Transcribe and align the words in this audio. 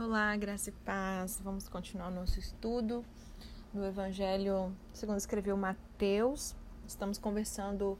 Olá, 0.00 0.36
graça 0.36 0.70
e 0.70 0.72
paz. 0.72 1.40
Vamos 1.42 1.68
continuar 1.68 2.08
nosso 2.08 2.38
estudo 2.38 3.04
no 3.74 3.84
Evangelho 3.84 4.72
segundo 4.92 5.18
escreveu 5.18 5.56
Mateus. 5.56 6.54
Estamos 6.86 7.18
conversando 7.18 7.98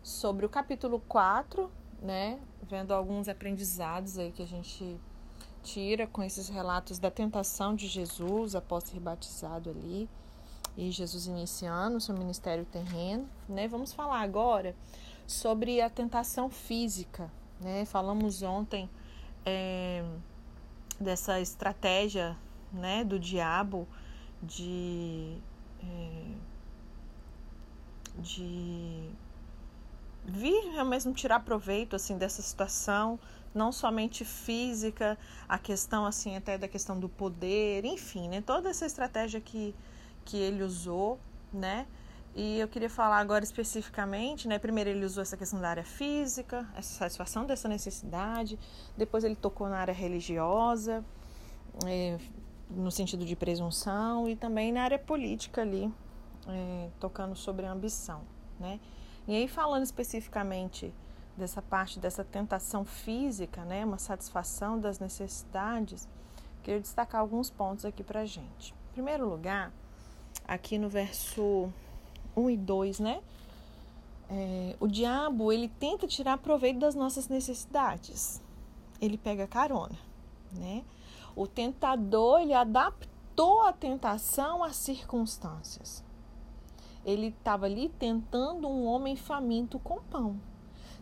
sobre 0.00 0.46
o 0.46 0.48
capítulo 0.48 1.00
4, 1.08 1.68
né? 2.00 2.38
Vendo 2.62 2.94
alguns 2.94 3.28
aprendizados 3.28 4.16
aí 4.16 4.30
que 4.30 4.44
a 4.44 4.46
gente 4.46 4.96
tira 5.60 6.06
com 6.06 6.22
esses 6.22 6.48
relatos 6.48 7.00
da 7.00 7.10
tentação 7.10 7.74
de 7.74 7.88
Jesus 7.88 8.54
após 8.54 8.84
ser 8.84 9.00
batizado 9.00 9.70
ali 9.70 10.08
e 10.76 10.92
Jesus 10.92 11.26
iniciando 11.26 12.00
seu 12.00 12.16
ministério 12.16 12.64
terreno, 12.64 13.28
né? 13.48 13.66
Vamos 13.66 13.92
falar 13.92 14.20
agora 14.20 14.72
sobre 15.26 15.80
a 15.80 15.90
tentação 15.90 16.48
física, 16.48 17.28
né? 17.60 17.84
Falamos 17.86 18.40
ontem 18.40 18.88
é, 19.44 20.04
dessa 21.00 21.40
estratégia 21.40 22.36
né, 22.72 23.02
do 23.02 23.18
diabo 23.18 23.88
de, 24.42 25.36
é, 25.82 26.34
de 28.18 29.10
vir 30.24 30.84
mesmo 30.84 31.12
tirar 31.12 31.40
proveito 31.40 31.96
assim 31.96 32.16
dessa 32.16 32.42
situação 32.42 33.18
não 33.54 33.72
somente 33.72 34.24
física 34.24 35.18
a 35.48 35.58
questão 35.58 36.06
assim 36.06 36.36
até 36.36 36.56
da 36.56 36.68
questão 36.68 36.98
do 37.00 37.08
poder 37.08 37.84
enfim 37.84 38.28
né 38.28 38.40
toda 38.40 38.68
essa 38.68 38.86
estratégia 38.86 39.40
que 39.40 39.74
que 40.24 40.36
ele 40.36 40.62
usou 40.62 41.18
né 41.52 41.86
e 42.34 42.60
eu 42.60 42.68
queria 42.68 42.88
falar 42.88 43.18
agora 43.18 43.42
especificamente, 43.42 44.46
né? 44.46 44.58
Primeiro 44.58 44.90
ele 44.90 45.04
usou 45.04 45.22
essa 45.22 45.36
questão 45.36 45.60
da 45.60 45.68
área 45.68 45.84
física, 45.84 46.66
essa 46.76 46.94
satisfação 46.94 47.44
dessa 47.44 47.68
necessidade. 47.68 48.58
Depois 48.96 49.24
ele 49.24 49.34
tocou 49.34 49.68
na 49.68 49.78
área 49.78 49.92
religiosa, 49.92 51.04
é, 51.84 52.18
no 52.70 52.90
sentido 52.90 53.24
de 53.24 53.34
presunção, 53.34 54.28
e 54.28 54.36
também 54.36 54.70
na 54.70 54.82
área 54.82 54.98
política 54.98 55.62
ali, 55.62 55.92
é, 56.46 56.88
tocando 57.00 57.34
sobre 57.34 57.66
a 57.66 57.72
ambição, 57.72 58.22
né? 58.60 58.78
E 59.26 59.34
aí 59.34 59.48
falando 59.48 59.82
especificamente 59.82 60.94
dessa 61.36 61.60
parte 61.60 61.98
dessa 61.98 62.22
tentação 62.22 62.84
física, 62.84 63.64
né? 63.64 63.84
Uma 63.84 63.98
satisfação 63.98 64.78
das 64.78 65.00
necessidades, 65.00 66.08
queria 66.62 66.80
destacar 66.80 67.20
alguns 67.20 67.50
pontos 67.50 67.84
aqui 67.84 68.04
para 68.04 68.24
gente. 68.24 68.72
Em 68.90 68.92
primeiro 68.92 69.28
lugar, 69.28 69.72
aqui 70.46 70.78
no 70.78 70.88
verso 70.88 71.72
1 72.36 72.50
e 72.50 72.56
2, 72.56 73.00
né? 73.00 73.20
É, 74.28 74.76
o 74.78 74.86
diabo, 74.86 75.52
ele 75.52 75.68
tenta 75.68 76.06
tirar 76.06 76.38
proveito 76.38 76.78
das 76.78 76.94
nossas 76.94 77.28
necessidades. 77.28 78.40
Ele 79.00 79.18
pega 79.18 79.46
carona, 79.46 79.98
né? 80.52 80.84
O 81.34 81.46
tentador, 81.46 82.40
ele 82.40 82.54
adaptou 82.54 83.62
a 83.62 83.72
tentação 83.72 84.62
às 84.62 84.76
circunstâncias. 84.76 86.04
Ele 87.04 87.28
estava 87.28 87.66
ali 87.66 87.88
tentando 87.88 88.68
um 88.68 88.86
homem 88.86 89.16
faminto 89.16 89.78
com 89.78 90.00
pão. 90.02 90.40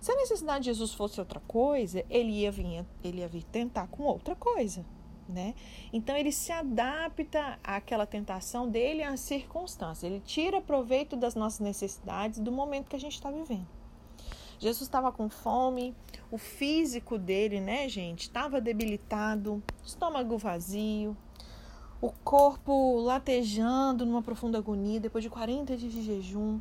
Se 0.01 0.13
a 0.13 0.17
necessidade 0.17 0.61
de 0.61 0.67
Jesus 0.67 0.95
fosse 0.95 1.19
outra 1.19 1.41
coisa, 1.41 2.05
ele 2.09 2.31
ia 2.31 2.53
vir, 2.53 2.87
ele 3.03 3.19
ia 3.19 3.29
vir 3.29 3.43
tentar 3.43 3.89
com 3.89 4.05
outra 4.05 4.37
coisa 4.37 4.85
né? 5.29 5.55
Então 5.93 6.17
ele 6.17 6.33
se 6.33 6.51
adapta 6.51 7.59
àquela 7.63 8.07
tentação 8.07 8.69
dele 8.69 9.03
às 9.03 9.21
circunstâncias. 9.21 10.05
Ele 10.05 10.21
tira 10.21 10.61
proveito 10.61 11.17
das 11.17 11.35
nossas 11.35 11.61
necessidades 11.61 12.41
do 12.41 12.51
momento 12.51 12.89
que 12.89 12.97
a 12.97 13.01
gente 13.01 13.15
está 13.15 13.31
vivendo. 13.31 13.67
Jesus 14.59 14.83
estava 14.83 15.13
com 15.13 15.29
fome, 15.29 15.95
o 16.33 16.39
físico 16.39 17.17
dele, 17.17 17.61
né, 17.61 17.89
gente, 17.89 18.23
estava 18.23 18.61
debilitado, 18.61 19.63
estômago 19.85 20.37
vazio, 20.37 21.17
o 22.01 22.11
corpo 22.25 22.97
latejando 23.01 24.05
numa 24.05 24.23
profunda 24.23 24.59
agonia 24.59 24.99
depois 24.99 25.23
de 25.23 25.31
40 25.31 25.77
dias 25.77 25.93
de 25.93 26.03
jejum. 26.03 26.59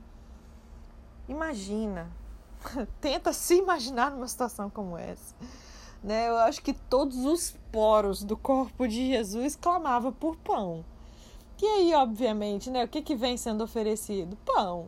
Imagina, 1.27 2.11
tenta 3.01 3.33
se 3.33 3.55
imaginar 3.55 4.11
numa 4.11 4.27
situação 4.27 4.69
como 4.69 4.95
essa 4.95 5.33
né? 6.03 6.29
Eu 6.29 6.37
acho 6.37 6.61
que 6.61 6.73
todos 6.73 7.25
os 7.25 7.55
poros 7.71 8.23
do 8.23 8.37
corpo 8.37 8.87
de 8.87 9.07
Jesus 9.07 9.55
clamavam 9.55 10.11
por 10.11 10.35
pão. 10.37 10.83
E 11.61 11.65
aí, 11.65 11.93
obviamente, 11.95 12.69
né? 12.69 12.83
O 12.83 12.87
que, 12.87 13.01
que 13.01 13.15
vem 13.15 13.35
sendo 13.35 13.63
oferecido? 13.63 14.37
Pão. 14.45 14.87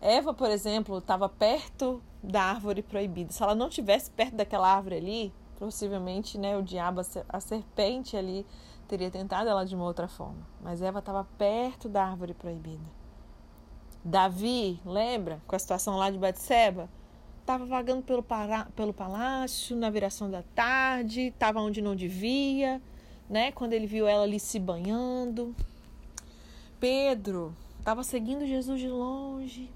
Eva, 0.00 0.32
por 0.32 0.50
exemplo, 0.50 0.98
estava 0.98 1.28
perto 1.28 2.02
da 2.22 2.42
árvore 2.42 2.82
proibida. 2.82 3.32
Se 3.32 3.42
ela 3.42 3.54
não 3.54 3.68
tivesse 3.68 4.10
perto 4.10 4.36
daquela 4.36 4.68
árvore 4.68 4.96
ali, 4.96 5.32
possivelmente, 5.58 6.38
né, 6.38 6.56
o 6.56 6.62
diabo, 6.62 7.00
a 7.28 7.40
serpente 7.40 8.16
ali, 8.16 8.46
teria 8.86 9.10
tentado 9.10 9.48
ela 9.48 9.64
de 9.64 9.74
uma 9.74 9.84
outra 9.84 10.08
forma. 10.08 10.46
Mas 10.62 10.82
Eva 10.82 11.00
estava 11.00 11.26
perto 11.36 11.88
da 11.88 12.04
árvore 12.04 12.34
proibida. 12.34 12.84
Davi, 14.04 14.80
lembra? 14.84 15.42
Com 15.46 15.56
a 15.56 15.58
situação 15.58 15.96
lá 15.96 16.10
de 16.10 16.18
Batseba? 16.18 16.88
Estava 17.46 17.64
vagando 17.64 18.02
pelo, 18.02 18.24
para, 18.24 18.64
pelo 18.74 18.92
palácio 18.92 19.76
na 19.76 19.88
viração 19.88 20.28
da 20.28 20.42
tarde, 20.42 21.28
estava 21.28 21.60
onde 21.60 21.80
não 21.80 21.94
devia, 21.94 22.82
né? 23.30 23.52
Quando 23.52 23.72
ele 23.72 23.86
viu 23.86 24.08
ela 24.08 24.24
ali 24.24 24.40
se 24.40 24.58
banhando. 24.58 25.54
Pedro 26.80 27.56
estava 27.78 28.02
seguindo 28.02 28.44
Jesus 28.44 28.80
de 28.80 28.88
longe. 28.88 29.70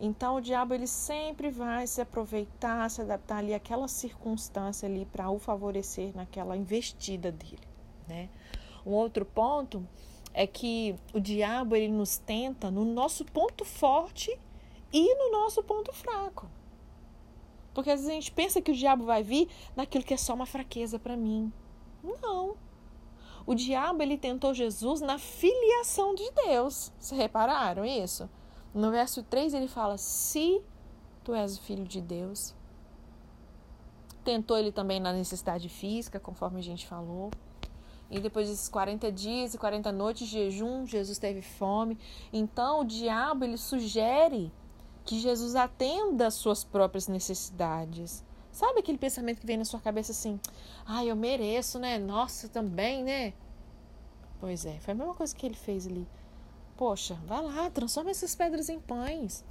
Então 0.00 0.36
o 0.36 0.40
diabo 0.40 0.72
ele 0.72 0.86
sempre 0.86 1.50
vai 1.50 1.86
se 1.86 2.00
aproveitar, 2.00 2.90
se 2.90 3.02
adaptar 3.02 3.38
ali 3.38 3.52
àquela 3.52 3.86
circunstância 3.86 4.88
ali 4.88 5.04
para 5.04 5.28
o 5.30 5.38
favorecer 5.38 6.12
naquela 6.14 6.56
investida 6.56 7.30
dele, 7.30 7.68
né? 8.08 8.30
Um 8.84 8.92
outro 8.92 9.26
ponto 9.26 9.86
é 10.32 10.46
que 10.46 10.94
o 11.12 11.20
diabo 11.20 11.76
ele 11.76 11.88
nos 11.88 12.16
tenta 12.16 12.70
no 12.70 12.84
nosso 12.84 13.26
ponto 13.26 13.64
forte 13.64 14.38
e 14.96 15.14
no 15.14 15.30
nosso 15.30 15.62
ponto 15.62 15.92
fraco. 15.92 16.48
Porque 17.74 17.90
às 17.90 18.00
vezes 18.00 18.10
a 18.10 18.14
gente 18.14 18.32
pensa 18.32 18.62
que 18.62 18.70
o 18.70 18.74
diabo 18.74 19.04
vai 19.04 19.22
vir 19.22 19.48
naquilo 19.76 20.02
que 20.02 20.14
é 20.14 20.16
só 20.16 20.32
uma 20.32 20.46
fraqueza 20.46 20.98
para 20.98 21.16
mim. 21.16 21.52
Não. 22.02 22.56
O 23.44 23.54
diabo 23.54 24.02
ele 24.02 24.16
tentou 24.16 24.54
Jesus 24.54 25.02
na 25.02 25.18
filiação 25.18 26.14
de 26.14 26.30
Deus. 26.46 26.90
Vocês 26.98 27.20
repararam 27.20 27.84
isso? 27.84 28.28
No 28.72 28.90
verso 28.90 29.22
3 29.22 29.52
ele 29.52 29.68
fala: 29.68 29.98
Se 29.98 30.62
tu 31.22 31.34
és 31.34 31.58
o 31.58 31.62
filho 31.62 31.84
de 31.84 32.00
Deus. 32.00 32.54
Tentou 34.24 34.56
ele 34.56 34.72
também 34.72 34.98
na 34.98 35.12
necessidade 35.12 35.68
física, 35.68 36.18
conforme 36.18 36.58
a 36.58 36.62
gente 36.62 36.86
falou. 36.86 37.30
E 38.10 38.18
depois 38.18 38.48
desses 38.48 38.68
40 38.68 39.12
dias 39.12 39.52
e 39.52 39.58
40 39.58 39.92
noites 39.92 40.26
de 40.26 40.32
jejum, 40.32 40.86
Jesus 40.86 41.18
teve 41.18 41.42
fome. 41.42 41.98
Então 42.32 42.80
o 42.80 42.84
diabo 42.84 43.44
ele 43.44 43.58
sugere 43.58 44.50
que 45.06 45.20
Jesus 45.20 45.54
atenda 45.54 46.26
às 46.26 46.34
suas 46.34 46.64
próprias 46.64 47.06
necessidades. 47.06 48.24
Sabe 48.50 48.80
aquele 48.80 48.98
pensamento 48.98 49.40
que 49.40 49.46
vem 49.46 49.56
na 49.56 49.64
sua 49.64 49.80
cabeça 49.80 50.10
assim: 50.10 50.40
ah, 50.84 51.04
eu 51.04 51.14
mereço, 51.14 51.78
né? 51.78 51.96
Nossa, 51.96 52.48
também, 52.48 53.04
né? 53.04 53.32
Pois 54.40 54.66
é, 54.66 54.78
foi 54.80 54.92
a 54.92 54.96
mesma 54.96 55.14
coisa 55.14 55.34
que 55.34 55.46
ele 55.46 55.54
fez 55.54 55.86
ali. 55.86 56.06
Poxa, 56.76 57.14
vai 57.26 57.40
lá, 57.40 57.70
transforma 57.70 58.10
essas 58.10 58.34
pedras 58.34 58.68
em 58.68 58.80
pães. 58.80 59.44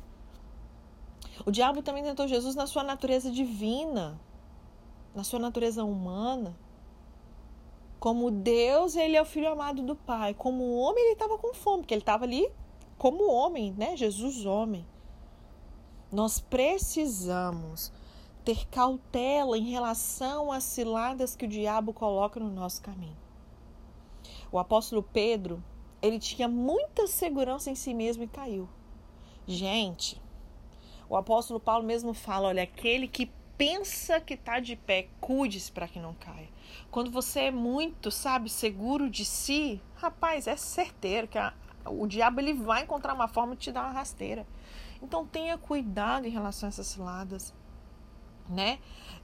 O 1.45 1.51
diabo 1.51 1.81
também 1.81 2.03
tentou 2.03 2.27
Jesus 2.27 2.55
na 2.55 2.67
sua 2.67 2.83
natureza 2.83 3.31
divina, 3.31 4.19
na 5.15 5.23
sua 5.23 5.39
natureza 5.39 5.83
humana. 5.83 6.55
Como 7.99 8.29
Deus, 8.29 8.95
ele 8.95 9.15
é 9.15 9.21
o 9.21 9.25
filho 9.25 9.51
amado 9.51 9.81
do 9.81 9.95
Pai. 9.95 10.33
Como 10.33 10.75
homem, 10.75 11.03
ele 11.03 11.13
estava 11.13 11.37
com 11.37 11.53
fome, 11.53 11.81
porque 11.81 11.93
ele 11.93 12.01
estava 12.01 12.25
ali 12.25 12.47
como 12.97 13.31
homem, 13.31 13.73
né? 13.77 13.97
Jesus, 13.97 14.45
homem. 14.45 14.85
Nós 16.15 16.39
precisamos 16.39 17.91
ter 18.45 18.65
cautela 18.67 19.57
em 19.57 19.69
relação 19.69 20.49
às 20.49 20.63
ciladas 20.63 21.35
que 21.35 21.43
o 21.43 21.49
diabo 21.49 21.91
coloca 21.91 22.39
no 22.39 22.49
nosso 22.49 22.81
caminho. 22.81 23.17
O 24.49 24.57
apóstolo 24.57 25.03
Pedro, 25.03 25.61
ele 26.01 26.17
tinha 26.17 26.47
muita 26.47 27.05
segurança 27.05 27.69
em 27.69 27.75
si 27.75 27.93
mesmo 27.93 28.23
e 28.23 28.27
caiu. 28.27 28.69
Gente, 29.45 30.21
o 31.09 31.17
apóstolo 31.17 31.59
Paulo 31.59 31.85
mesmo 31.85 32.13
fala: 32.13 32.47
olha, 32.47 32.63
aquele 32.63 33.09
que 33.09 33.29
pensa 33.57 34.21
que 34.21 34.35
está 34.35 34.61
de 34.61 34.77
pé, 34.77 35.09
cuide-se 35.19 35.69
para 35.69 35.85
que 35.85 35.99
não 35.99 36.13
caia. 36.13 36.47
Quando 36.89 37.11
você 37.11 37.41
é 37.41 37.51
muito, 37.51 38.09
sabe, 38.09 38.49
seguro 38.49 39.09
de 39.09 39.25
si, 39.25 39.81
rapaz, 39.95 40.47
é 40.47 40.55
certeiro 40.55 41.27
que 41.27 41.37
a, 41.37 41.53
o 41.85 42.07
diabo 42.07 42.39
ele 42.39 42.53
vai 42.53 42.83
encontrar 42.83 43.13
uma 43.13 43.27
forma 43.27 43.53
de 43.53 43.63
te 43.63 43.71
dar 43.73 43.83
uma 43.83 43.91
rasteira. 43.91 44.47
Então 45.05 45.23
tenha 45.23 45.55
cuidado 45.55 46.25
em 46.25 46.31
relação 46.31 46.65
a 46.67 46.69
essas 46.69 46.87
ciladas, 46.87 47.53
né? 48.49 48.79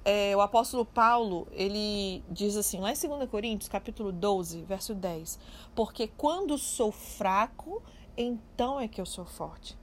É, 0.06 0.36
o 0.38 0.39
apóstolo 0.39 0.86
Paulo, 0.86 1.48
ele 1.51 2.24
diz 2.30 2.56
assim, 2.56 2.80
lá 2.80 2.92
em 2.92 2.95
2 2.95 3.28
Coríntios, 3.28 3.68
capítulo 3.68 4.12
12, 4.12 4.62
verso 4.62 4.94
10, 4.94 5.39
porque 5.74 6.07
quando 6.07 6.56
sou 6.60 6.92
fraco, 6.92 7.81
então 8.16 8.80
é 8.80 8.88
que 8.88 9.01
eu 9.01 9.07
sou 9.07 9.25
forte. 9.25 9.75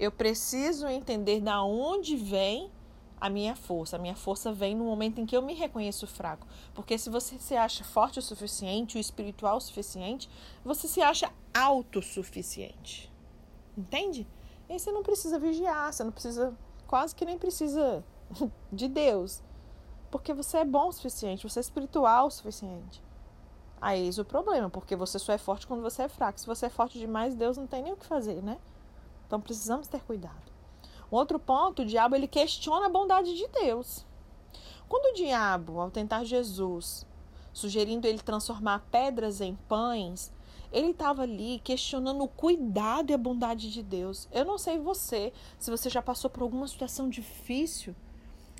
Eu 0.00 0.10
preciso 0.10 0.88
entender 0.88 1.40
da 1.40 1.62
onde 1.62 2.16
vem 2.16 2.68
a 3.20 3.30
minha 3.30 3.54
força. 3.54 3.94
A 3.94 4.00
minha 4.00 4.16
força 4.16 4.52
vem 4.52 4.74
no 4.74 4.84
momento 4.84 5.20
em 5.20 5.26
que 5.26 5.36
eu 5.36 5.42
me 5.42 5.54
reconheço 5.54 6.08
fraco. 6.08 6.46
Porque 6.74 6.98
se 6.98 7.08
você 7.08 7.38
se 7.38 7.54
acha 7.54 7.84
forte 7.84 8.18
o 8.18 8.22
suficiente, 8.22 8.98
o 8.98 9.00
espiritual 9.00 9.58
o 9.58 9.60
suficiente, 9.60 10.28
você 10.64 10.88
se 10.88 11.00
acha 11.00 11.32
autossuficiente. 11.54 13.10
Entende? 13.78 14.26
E 14.68 14.72
aí 14.72 14.78
você 14.78 14.90
não 14.90 15.02
precisa 15.02 15.38
vigiar, 15.38 15.92
você 15.92 16.02
não 16.02 16.12
precisa, 16.12 16.54
quase 16.86 17.14
que 17.14 17.24
nem 17.24 17.38
precisa 17.38 18.04
de 18.72 18.88
Deus. 18.88 19.42
Porque 20.10 20.32
você 20.32 20.58
é 20.58 20.64
bom 20.64 20.88
o 20.88 20.92
suficiente, 20.92 21.48
você 21.48 21.58
é 21.58 21.62
espiritual 21.62 22.26
o 22.26 22.30
suficiente. 22.30 23.02
Aí 23.80 24.04
eis 24.04 24.18
o 24.18 24.24
problema, 24.24 24.70
porque 24.70 24.96
você 24.96 25.18
só 25.18 25.32
é 25.32 25.38
forte 25.38 25.66
quando 25.66 25.82
você 25.82 26.02
é 26.02 26.08
fraco. 26.08 26.40
Se 26.40 26.46
você 26.46 26.66
é 26.66 26.70
forte 26.70 26.98
demais, 26.98 27.34
Deus 27.34 27.56
não 27.56 27.66
tem 27.66 27.82
nem 27.82 27.92
o 27.92 27.96
que 27.96 28.06
fazer, 28.06 28.42
né? 28.42 28.58
Então 29.26 29.40
precisamos 29.40 29.86
ter 29.86 30.00
cuidado. 30.02 30.52
Um 31.10 31.16
outro 31.16 31.38
ponto, 31.38 31.82
o 31.82 31.86
diabo 31.86 32.16
ele 32.16 32.26
questiona 32.26 32.86
a 32.86 32.90
bondade 32.90 33.36
de 33.36 33.46
Deus. 33.48 34.04
Quando 34.88 35.12
o 35.12 35.14
diabo, 35.14 35.80
ao 35.80 35.90
tentar 35.90 36.24
Jesus, 36.24 37.06
sugerindo 37.52 38.06
ele 38.06 38.18
transformar 38.18 38.84
pedras 38.90 39.40
em 39.40 39.54
pães, 39.68 40.32
ele 40.72 40.90
estava 40.90 41.22
ali 41.22 41.60
questionando 41.62 42.22
o 42.22 42.28
cuidado 42.28 43.10
e 43.10 43.14
a 43.14 43.18
bondade 43.18 43.70
de 43.70 43.82
Deus. 43.82 44.28
Eu 44.32 44.44
não 44.44 44.58
sei 44.58 44.78
você, 44.78 45.32
se 45.58 45.70
você 45.70 45.88
já 45.88 46.02
passou 46.02 46.30
por 46.30 46.42
alguma 46.42 46.66
situação 46.66 47.08
difícil, 47.08 47.94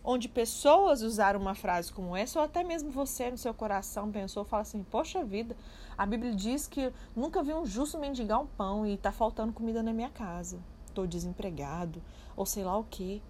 onde 0.07 0.29
pessoas 0.29 1.03
usaram 1.03 1.41
uma 1.41 1.55
frase 1.55 1.93
como 1.93 2.17
essa, 2.17 2.39
ou 2.39 2.45
até 2.45 2.63
mesmo 2.63 2.91
você 2.91 3.29
no 3.29 3.37
seu 3.37 3.53
coração 3.53 4.11
pensou, 4.13 4.45
fala 4.45 4.63
assim: 4.63 4.85
Poxa 4.85 5.25
vida, 5.25 5.57
a 5.99 6.07
Bíblia 6.07 6.33
diz 6.33 6.69
que 6.69 6.93
nunca 7.15 7.43
vi 7.43 7.53
um 7.53 7.67
justo 7.67 7.99
mendigar 7.99 8.41
um 8.41 8.47
pão 8.47 8.87
e 8.87 8.95
está 8.95 9.11
faltando 9.11 9.53
comida 9.53 9.83
na 9.83 9.93
minha 9.93 10.11
casa. 10.11 10.61
Estou 10.87 11.07
desempregado, 11.07 12.01
ou 12.37 12.47
sei 12.47 12.65
lá 12.65 12.79
o 12.79 12.85
que. 12.85 13.21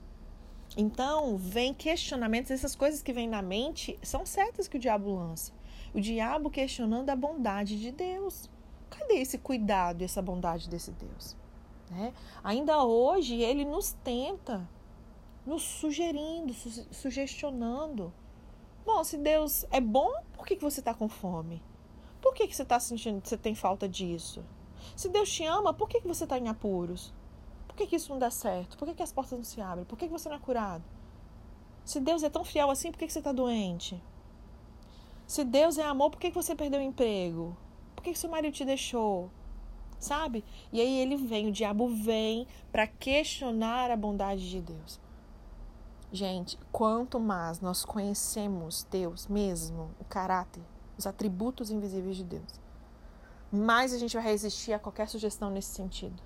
Então, 0.77 1.39
vem 1.39 1.73
questionamentos, 1.73 2.51
essas 2.51 2.77
coisas 2.77 3.03
que 3.03 3.13
vêm 3.13 3.29
na 3.29 3.41
mente 3.41 3.99
são 4.03 4.27
certas 4.27 4.69
que 4.69 4.77
o 4.77 4.81
diabo 4.81 5.15
lança. 5.15 5.53
O 5.95 6.01
diabo 6.01 6.51
questionando 6.51 7.09
a 7.09 7.17
bondade 7.17 7.81
de 7.81 7.91
Deus. 7.91 8.51
Cadê 8.91 9.15
esse 9.15 9.39
cuidado 9.39 10.03
essa 10.03 10.23
bondade 10.23 10.69
desse 10.69 10.91
Deus? 10.93 11.37
Né? 11.91 12.13
Ainda 12.43 12.83
hoje 12.85 13.41
ele 13.41 13.65
nos 13.65 13.93
tenta 14.05 14.69
nos 15.47 15.63
sugerindo, 15.63 16.53
su 16.53 16.87
sugestionando. 16.93 18.13
Bom, 18.85 19.03
se 19.05 19.17
Deus 19.17 19.65
é 19.71 19.81
bom, 19.81 20.13
por 20.33 20.45
que, 20.47 20.57
que 20.57 20.63
você 20.63 20.81
está 20.81 20.93
com 20.93 21.09
fome? 21.09 21.63
Por 22.21 22.35
que, 22.35 22.49
que 22.49 22.57
você 22.57 22.63
está 22.63 22.81
sentindo 22.81 23.21
que 23.21 23.29
você 23.29 23.37
tem 23.37 23.55
falta 23.55 23.89
disso? 23.89 24.45
Se 24.97 25.09
Deus 25.09 25.31
te 25.31 25.45
ama, 25.45 25.73
por 25.73 25.89
que, 25.89 26.01
que 26.01 26.09
você 26.09 26.25
está 26.25 26.39
em 26.39 26.49
apuros? 26.49 27.15
Por 27.69 27.77
que, 27.77 27.87
que 27.87 27.97
isso 27.97 28.11
não 28.11 28.19
dá 28.19 28.31
certo? 28.31 28.77
Por 28.77 28.87
que, 28.89 28.95
que 28.95 29.03
as 29.03 29.13
portas 29.13 29.39
não 29.39 29.45
se 29.45 29.61
abrem? 29.61 29.85
Por 29.85 29.97
que, 29.97 30.07
que 30.07 30.13
você 30.13 30.29
não 30.29 30.37
é 30.37 30.41
curado? 30.41 30.85
Se 31.85 32.01
Deus 32.01 32.23
é 32.23 32.31
tão 32.31 32.45
fiel 32.45 32.71
assim, 32.71 32.91
por 32.91 32.99
que, 32.99 33.07
que 33.07 33.13
você 33.13 33.21
está 33.21 33.33
doente? 33.33 34.03
Se 35.27 35.45
Deus 35.45 35.79
é 35.79 35.85
amor, 35.85 36.11
por 36.11 36.19
que, 36.19 36.31
que 36.31 36.37
você 36.37 36.55
perdeu 36.55 36.81
o 36.81 36.83
emprego? 36.83 37.57
Que 38.07 38.15
seu 38.17 38.31
marido 38.31 38.55
te 38.55 38.65
deixou? 38.65 39.29
Sabe? 39.99 40.45
E 40.73 40.81
aí 40.81 40.99
ele 41.01 41.17
vem, 41.17 41.49
o 41.49 41.53
diabo 41.53 41.89
vem 41.89 42.47
para 42.71 42.87
questionar 42.87 43.91
a 43.91 43.97
bondade 43.97 44.49
de 44.49 44.61
Deus. 44.61 45.01
Gente, 46.13 46.57
quanto 46.71 47.19
mais 47.19 47.61
nós 47.61 47.85
conhecemos 47.85 48.87
Deus 48.89 49.27
mesmo, 49.27 49.91
o 49.99 50.05
caráter, 50.05 50.63
os 50.97 51.05
atributos 51.05 51.73
invisíveis 51.73 52.17
de 52.17 52.23
Deus, 52.23 52.61
mais 53.51 53.93
a 53.93 53.99
gente 53.99 54.15
vai 54.15 54.23
resistir 54.25 54.73
a 54.73 54.79
qualquer 54.79 55.09
sugestão 55.09 55.51
nesse 55.51 55.75
sentido, 55.75 56.23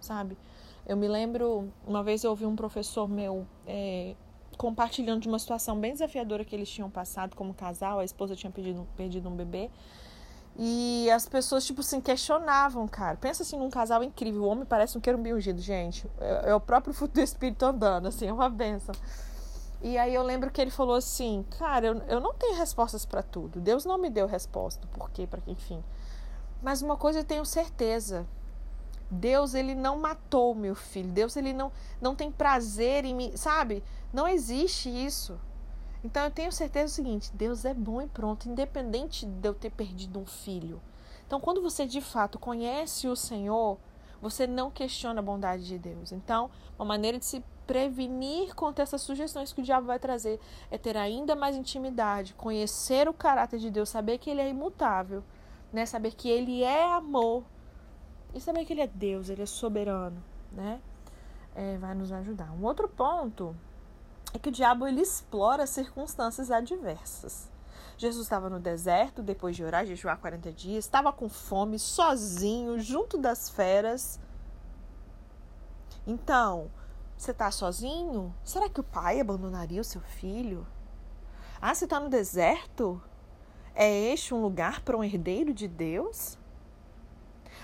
sabe? 0.00 0.38
Eu 0.86 0.96
me 0.96 1.08
lembro, 1.08 1.70
uma 1.86 2.02
vez 2.02 2.24
eu 2.24 2.30
ouvi 2.30 2.46
um 2.46 2.56
professor 2.56 3.06
meu 3.06 3.46
é, 3.66 4.16
compartilhando 4.56 5.20
de 5.20 5.28
uma 5.28 5.38
situação 5.38 5.78
bem 5.78 5.92
desafiadora 5.92 6.42
que 6.42 6.56
eles 6.56 6.70
tinham 6.70 6.88
passado 6.88 7.36
como 7.36 7.52
casal, 7.52 7.98
a 7.98 8.04
esposa 8.04 8.34
tinha 8.34 8.50
perdido, 8.50 8.88
perdido 8.96 9.28
um 9.28 9.36
bebê, 9.36 9.70
e 10.56 11.10
as 11.10 11.26
pessoas, 11.26 11.64
tipo 11.64 11.80
assim, 11.80 12.00
questionavam, 12.00 12.86
cara. 12.86 13.16
Pensa 13.16 13.42
assim 13.42 13.58
num 13.58 13.70
casal 13.70 14.02
incrível. 14.04 14.42
O 14.42 14.46
homem 14.46 14.64
parece 14.64 14.98
um 14.98 15.00
querubim 15.00 15.32
ungido, 15.32 15.60
gente. 15.60 16.06
É, 16.20 16.50
é 16.50 16.54
o 16.54 16.60
próprio 16.60 16.92
fruto 16.94 17.14
do 17.14 17.20
Espírito 17.20 17.64
andando, 17.64 18.08
assim, 18.08 18.26
é 18.26 18.32
uma 18.32 18.48
benção. 18.48 18.94
E 19.80 19.98
aí 19.98 20.14
eu 20.14 20.22
lembro 20.22 20.50
que 20.50 20.60
ele 20.60 20.70
falou 20.70 20.94
assim, 20.94 21.44
cara, 21.58 21.86
eu, 21.86 21.96
eu 22.06 22.20
não 22.20 22.34
tenho 22.34 22.56
respostas 22.56 23.04
para 23.04 23.22
tudo. 23.22 23.60
Deus 23.60 23.84
não 23.84 23.98
me 23.98 24.10
deu 24.10 24.26
resposta. 24.26 24.86
Por 24.92 25.10
quê? 25.10 25.26
Para 25.26 25.40
enfim. 25.46 25.82
Mas 26.62 26.82
uma 26.82 26.96
coisa 26.96 27.20
eu 27.20 27.24
tenho 27.24 27.44
certeza. 27.44 28.26
Deus, 29.10 29.54
ele 29.54 29.74
não 29.74 29.98
matou 29.98 30.54
meu 30.54 30.74
filho. 30.74 31.10
Deus, 31.10 31.36
ele 31.36 31.52
não, 31.52 31.72
não 32.00 32.14
tem 32.14 32.30
prazer 32.30 33.04
em 33.04 33.14
mim. 33.14 33.36
Sabe? 33.36 33.82
Não 34.12 34.28
existe 34.28 34.88
isso. 34.88 35.38
Então 36.04 36.24
eu 36.24 36.30
tenho 36.30 36.50
certeza 36.50 36.86
do 36.86 36.96
seguinte: 36.96 37.30
Deus 37.34 37.64
é 37.64 37.74
bom 37.74 38.00
e 38.00 38.06
pronto, 38.06 38.48
independente 38.48 39.26
de 39.26 39.48
eu 39.48 39.54
ter 39.54 39.70
perdido 39.70 40.18
um 40.18 40.26
filho. 40.26 40.80
Então, 41.26 41.40
quando 41.40 41.62
você 41.62 41.86
de 41.86 42.00
fato 42.02 42.38
conhece 42.38 43.08
o 43.08 43.16
Senhor, 43.16 43.78
você 44.20 44.46
não 44.46 44.70
questiona 44.70 45.20
a 45.20 45.22
bondade 45.22 45.66
de 45.66 45.78
Deus. 45.78 46.12
Então, 46.12 46.50
uma 46.78 46.84
maneira 46.84 47.18
de 47.18 47.24
se 47.24 47.42
prevenir 47.66 48.54
contra 48.54 48.82
essas 48.82 49.00
sugestões 49.00 49.52
que 49.52 49.60
o 49.60 49.64
diabo 49.64 49.86
vai 49.86 49.98
trazer 49.98 50.38
é 50.70 50.76
ter 50.76 50.96
ainda 50.96 51.34
mais 51.34 51.56
intimidade, 51.56 52.34
conhecer 52.34 53.08
o 53.08 53.14
caráter 53.14 53.58
de 53.58 53.70
Deus, 53.70 53.88
saber 53.88 54.18
que 54.18 54.28
ele 54.28 54.42
é 54.42 54.48
imutável, 54.50 55.24
né? 55.72 55.86
Saber 55.86 56.12
que 56.12 56.28
ele 56.28 56.62
é 56.62 56.84
amor 56.84 57.44
e 58.34 58.40
saber 58.40 58.64
que 58.64 58.74
ele 58.74 58.82
é 58.82 58.86
Deus, 58.86 59.30
ele 59.30 59.42
é 59.42 59.46
soberano, 59.46 60.22
né? 60.52 60.80
É, 61.54 61.78
vai 61.78 61.94
nos 61.94 62.12
ajudar. 62.12 62.52
Um 62.52 62.64
outro 62.64 62.88
ponto 62.88 63.56
é 64.34 64.38
que 64.38 64.48
o 64.48 64.52
diabo 64.52 64.86
ele 64.86 65.00
explora 65.00 65.66
circunstâncias 65.66 66.50
adversas. 66.50 67.50
Jesus 67.96 68.24
estava 68.24 68.48
no 68.48 68.58
deserto, 68.58 69.22
depois 69.22 69.54
de 69.54 69.62
orar, 69.62 69.86
jejuar 69.86 70.18
40 70.18 70.52
dias, 70.52 70.84
estava 70.84 71.12
com 71.12 71.28
fome, 71.28 71.78
sozinho, 71.78 72.80
junto 72.80 73.18
das 73.18 73.50
feras. 73.50 74.18
Então, 76.06 76.70
você 77.16 77.30
está 77.30 77.50
sozinho? 77.50 78.34
Será 78.42 78.68
que 78.68 78.80
o 78.80 78.84
pai 78.84 79.20
abandonaria 79.20 79.80
o 79.80 79.84
seu 79.84 80.00
filho? 80.00 80.66
Ah, 81.60 81.72
você 81.74 81.84
está 81.84 82.00
no 82.00 82.08
deserto? 82.08 83.00
É 83.74 83.88
este 84.12 84.34
um 84.34 84.42
lugar 84.42 84.80
para 84.80 84.96
um 84.96 85.04
herdeiro 85.04 85.54
de 85.54 85.68
Deus? 85.68 86.36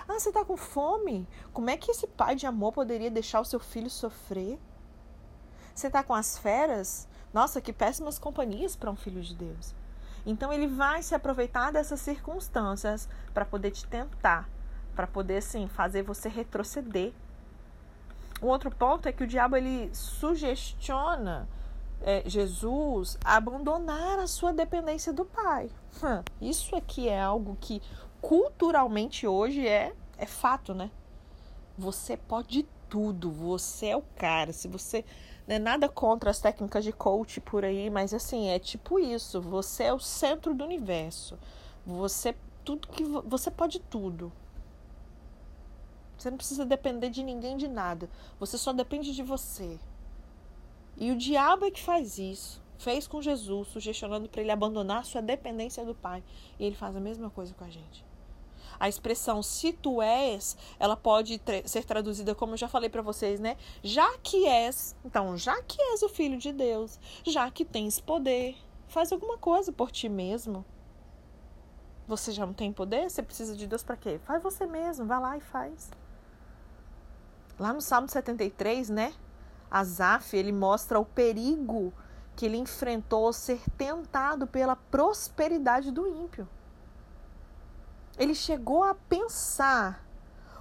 Ah, 0.07 0.19
você 0.19 0.29
está 0.29 0.45
com 0.45 0.57
fome? 0.57 1.27
Como 1.53 1.69
é 1.69 1.77
que 1.77 1.91
esse 1.91 2.07
pai 2.07 2.37
de 2.37 2.47
amor 2.47 2.73
poderia 2.73 3.11
deixar 3.11 3.41
o 3.41 3.45
seu 3.45 3.59
filho 3.59 3.91
sofrer? 3.91 4.59
Você 5.79 5.87
está 5.87 6.03
com 6.03 6.13
as 6.13 6.37
feras? 6.37 7.07
Nossa, 7.33 7.61
que 7.61 7.73
péssimas 7.73 8.19
companhias 8.19 8.75
para 8.75 8.91
um 8.91 8.97
filho 8.97 9.23
de 9.23 9.33
Deus. 9.33 9.77
Então 10.27 10.53
ele 10.53 10.67
vai 10.67 11.05
se 11.05 11.15
aproveitar 11.15 11.71
dessas 11.71 12.01
circunstâncias 12.01 13.09
para 13.33 13.45
poder 13.45 13.71
te 13.71 13.87
tentar, 13.87 14.51
para 14.97 15.07
poder 15.07 15.37
assim 15.37 15.69
fazer 15.69 16.03
você 16.03 16.29
retroceder. 16.29 17.13
O 18.43 18.47
outro 18.47 18.73
ponto 18.73 19.07
é 19.07 19.13
que 19.13 19.23
o 19.23 19.27
diabo 19.27 19.55
ele 19.55 19.89
sugestiona 19.95 21.49
é, 22.01 22.25
Jesus 22.27 23.17
a 23.25 23.37
abandonar 23.37 24.19
a 24.19 24.27
sua 24.27 24.53
dependência 24.53 25.13
do 25.13 25.25
Pai. 25.25 25.71
Isso 26.41 26.75
aqui 26.75 27.09
é 27.09 27.23
algo 27.23 27.57
que 27.61 27.81
culturalmente 28.21 29.29
hoje 29.29 29.65
é, 29.65 29.95
é 30.17 30.27
fato, 30.27 30.75
né? 30.75 30.91
Você 31.79 32.17
pode 32.17 32.67
tudo, 32.89 33.31
você 33.31 33.89
é 33.91 33.97
o 33.97 34.03
cara. 34.17 34.53
Se 34.53 34.67
você 34.67 35.05
é 35.49 35.59
nada 35.59 35.89
contra 35.89 36.31
as 36.31 36.39
técnicas 36.39 36.85
de 36.85 36.93
coach 36.93 37.41
por 37.41 37.65
aí, 37.65 37.89
mas 37.89 38.13
assim, 38.13 38.49
é 38.49 38.59
tipo 38.59 38.99
isso. 38.99 39.41
Você 39.41 39.85
é 39.85 39.93
o 39.93 39.99
centro 39.99 40.55
do 40.55 40.63
universo. 40.63 41.39
Você 41.87 42.37
tudo 42.65 42.87
que 42.89 43.03
você 43.03 43.51
pode 43.51 43.79
tudo. 43.79 44.31
Você 46.19 46.31
não 46.31 46.37
precisa 46.37 46.67
depender 46.67 47.09
de 47.09 47.23
ninguém 47.23 47.57
de 47.57 47.67
nada. 47.67 48.11
Você 48.39 48.59
só 48.59 48.75
depende 48.75 49.15
de 49.15 49.23
você. 49.23 49.79
E 50.99 51.11
o 51.11 51.17
diabo 51.17 51.65
é 51.65 51.71
que 51.71 51.81
faz 51.81 52.19
isso. 52.19 52.61
Fez 52.77 53.07
com 53.07 53.23
Jesus, 53.23 53.69
sugestionando 53.69 54.29
para 54.29 54.43
ele 54.43 54.51
abandonar 54.51 55.05
sua 55.05 55.23
dependência 55.23 55.85
do 55.85 55.95
Pai. 55.95 56.23
E 56.59 56.65
ele 56.65 56.77
faz 56.77 56.95
a 56.95 57.01
mesma 57.01 57.31
coisa 57.31 57.55
com 57.55 57.65
a 57.65 57.71
gente. 57.71 58.05
A 58.81 58.89
expressão 58.89 59.43
se 59.43 59.73
tu 59.73 60.01
és, 60.01 60.57
ela 60.79 60.97
pode 60.97 61.41
ser 61.65 61.85
traduzida 61.85 62.35
como 62.35 62.53
eu 62.53 62.57
já 62.57 62.69
falei 62.69 62.89
para 62.89 63.03
vocês, 63.03 63.41
né? 63.41 63.57
Já 63.83 64.17
que 64.19 64.47
és, 64.47 64.95
então, 65.05 65.37
já 65.37 65.61
que 65.63 65.81
és 65.81 66.03
o 66.03 66.09
filho 66.09 66.39
de 66.39 66.53
Deus, 66.53 66.99
já 67.25 67.51
que 67.51 67.65
tens 67.65 68.01
poder, 68.01 68.57
faz 68.87 69.13
alguma 69.13 69.37
coisa 69.37 69.73
por 69.73 69.91
ti 69.91 70.09
mesmo. 70.09 70.65
Você 72.07 72.33
já 72.33 72.47
não 72.47 72.55
tem 72.55 72.73
poder? 72.73 73.11
Você 73.11 73.23
precisa 73.23 73.57
de 73.57 73.67
Deus 73.67 73.83
para 73.83 73.97
quê? 73.97 74.19
Faz 74.25 74.43
você 74.43 74.65
mesmo, 74.65 75.07
vai 75.07 75.21
lá 75.21 75.37
e 75.37 75.41
faz. 75.41 75.91
Lá 77.59 77.73
no 77.73 77.81
Salmo 77.81 78.09
73, 78.09 78.89
né? 78.89 79.13
Asaf, 79.71 80.35
ele 80.35 80.53
mostra 80.53 80.99
o 80.99 81.05
perigo 81.05 81.93
que 82.35 82.47
ele 82.47 82.57
enfrentou 82.57 83.33
ser 83.33 83.61
tentado 83.77 84.47
pela 84.47 84.77
prosperidade 84.77 85.91
do 85.91 86.07
ímpio 86.07 86.49
ele 88.19 88.35
chegou 88.35 88.83
a 88.83 88.95
pensar: 88.95 90.05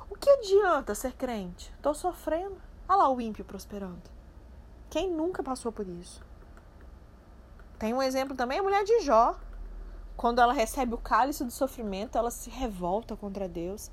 o 0.10 0.16
que 0.16 0.30
adianta 0.30 0.96
ser 0.96 1.14
crente? 1.14 1.74
Estou 1.76 1.94
sofrendo. 1.94 2.58
Olha 2.88 2.98
lá 2.98 3.10
o 3.10 3.20
ímpio 3.20 3.44
prosperando. 3.44 4.10
Quem 4.90 5.12
nunca 5.12 5.44
passou 5.44 5.72
por 5.72 5.88
isso? 5.88 6.24
Tem 7.78 7.94
um 7.94 8.02
exemplo 8.02 8.36
também, 8.36 8.60
a 8.60 8.64
mulher 8.64 8.84
de 8.84 9.02
Jó. 9.02 9.36
Quando 10.16 10.40
ela 10.40 10.54
recebe 10.54 10.94
o 10.94 10.98
cálice 10.98 11.44
do 11.44 11.52
sofrimento, 11.52 12.18
ela 12.18 12.32
se 12.32 12.50
revolta 12.50 13.16
contra 13.16 13.48
Deus. 13.48 13.92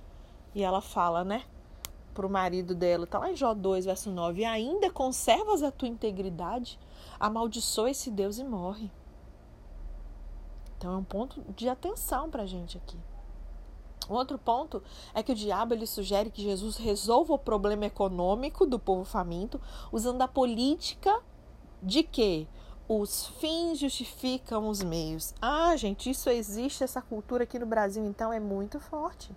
E 0.55 0.63
ela 0.63 0.81
fala, 0.81 1.25
né? 1.25 1.45
Pro 2.15 2.31
marido 2.31 2.75
dela, 2.75 3.07
tá 3.07 3.19
lá 3.19 3.31
em 3.31 3.37
Jó 3.37 3.53
2, 3.53 3.87
verso 3.87 4.11
9: 4.11 4.43
E 4.43 4.45
ainda 4.45 4.91
conservas 4.91 5.63
a 5.63 5.73
tua 5.73 5.89
integridade, 5.89 6.79
amaldiçoa 7.19 7.91
esse 7.91 8.11
Deus 8.11 8.39
e 8.39 8.45
morre. 8.45 8.91
Então 10.79 10.95
é 10.95 10.97
um 10.97 11.05
ponto 11.05 11.43
de 11.55 11.69
atenção 11.69 12.31
pra 12.31 12.47
gente 12.47 12.79
aqui. 12.79 12.99
Outro 14.09 14.39
ponto 14.39 14.83
é 15.15 15.23
que 15.23 15.33
o 15.33 15.35
diabo 15.35 15.75
ele 15.75 15.87
sugere 15.87 16.31
que 16.31 16.43
Jesus 16.43 16.77
resolva 16.77 17.35
o 17.35 17.39
problema 17.39 17.87
econômico 17.87 18.67
do 18.67 18.79
povo 18.79 19.05
faminto 19.05 19.61
usando 19.93 20.23
a 20.23 20.29
política 20.29 21.21
de 21.83 22.03
que 22.03 22.49
os 22.89 23.27
fins 23.41 23.79
justificam 23.79 24.69
os 24.69 24.83
meios. 24.83 25.35
Ah, 25.41 25.75
gente, 25.77 26.11
isso 26.11 26.29
existe 26.29 26.85
essa 26.85 27.01
cultura 27.01 27.45
aqui 27.45 27.59
no 27.59 27.67
Brasil, 27.67 28.05
então 28.05 28.33
é 28.33 28.39
muito 28.39 28.79
forte. 28.79 29.35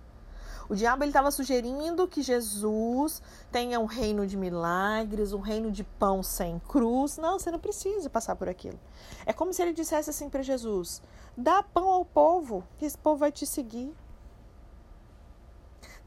O 0.68 0.74
diabo 0.74 1.02
estava 1.02 1.30
sugerindo 1.30 2.06
que 2.06 2.20
Jesus 2.20 3.22
tenha 3.50 3.80
um 3.80 3.86
reino 3.86 4.26
de 4.26 4.36
milagres, 4.36 5.32
um 5.32 5.40
reino 5.40 5.72
de 5.72 5.82
pão 5.82 6.22
sem 6.22 6.58
cruz. 6.58 7.16
Não, 7.16 7.38
você 7.38 7.50
não 7.50 7.58
precisa 7.58 8.10
passar 8.10 8.36
por 8.36 8.50
aquilo. 8.50 8.78
É 9.24 9.32
como 9.32 9.50
se 9.50 9.62
ele 9.62 9.72
dissesse 9.72 10.10
assim 10.10 10.28
para 10.28 10.42
Jesus: 10.42 11.02
dá 11.34 11.62
pão 11.62 11.88
ao 11.88 12.04
povo, 12.04 12.62
que 12.76 12.84
esse 12.84 12.98
povo 12.98 13.16
vai 13.16 13.32
te 13.32 13.46
seguir. 13.46 13.94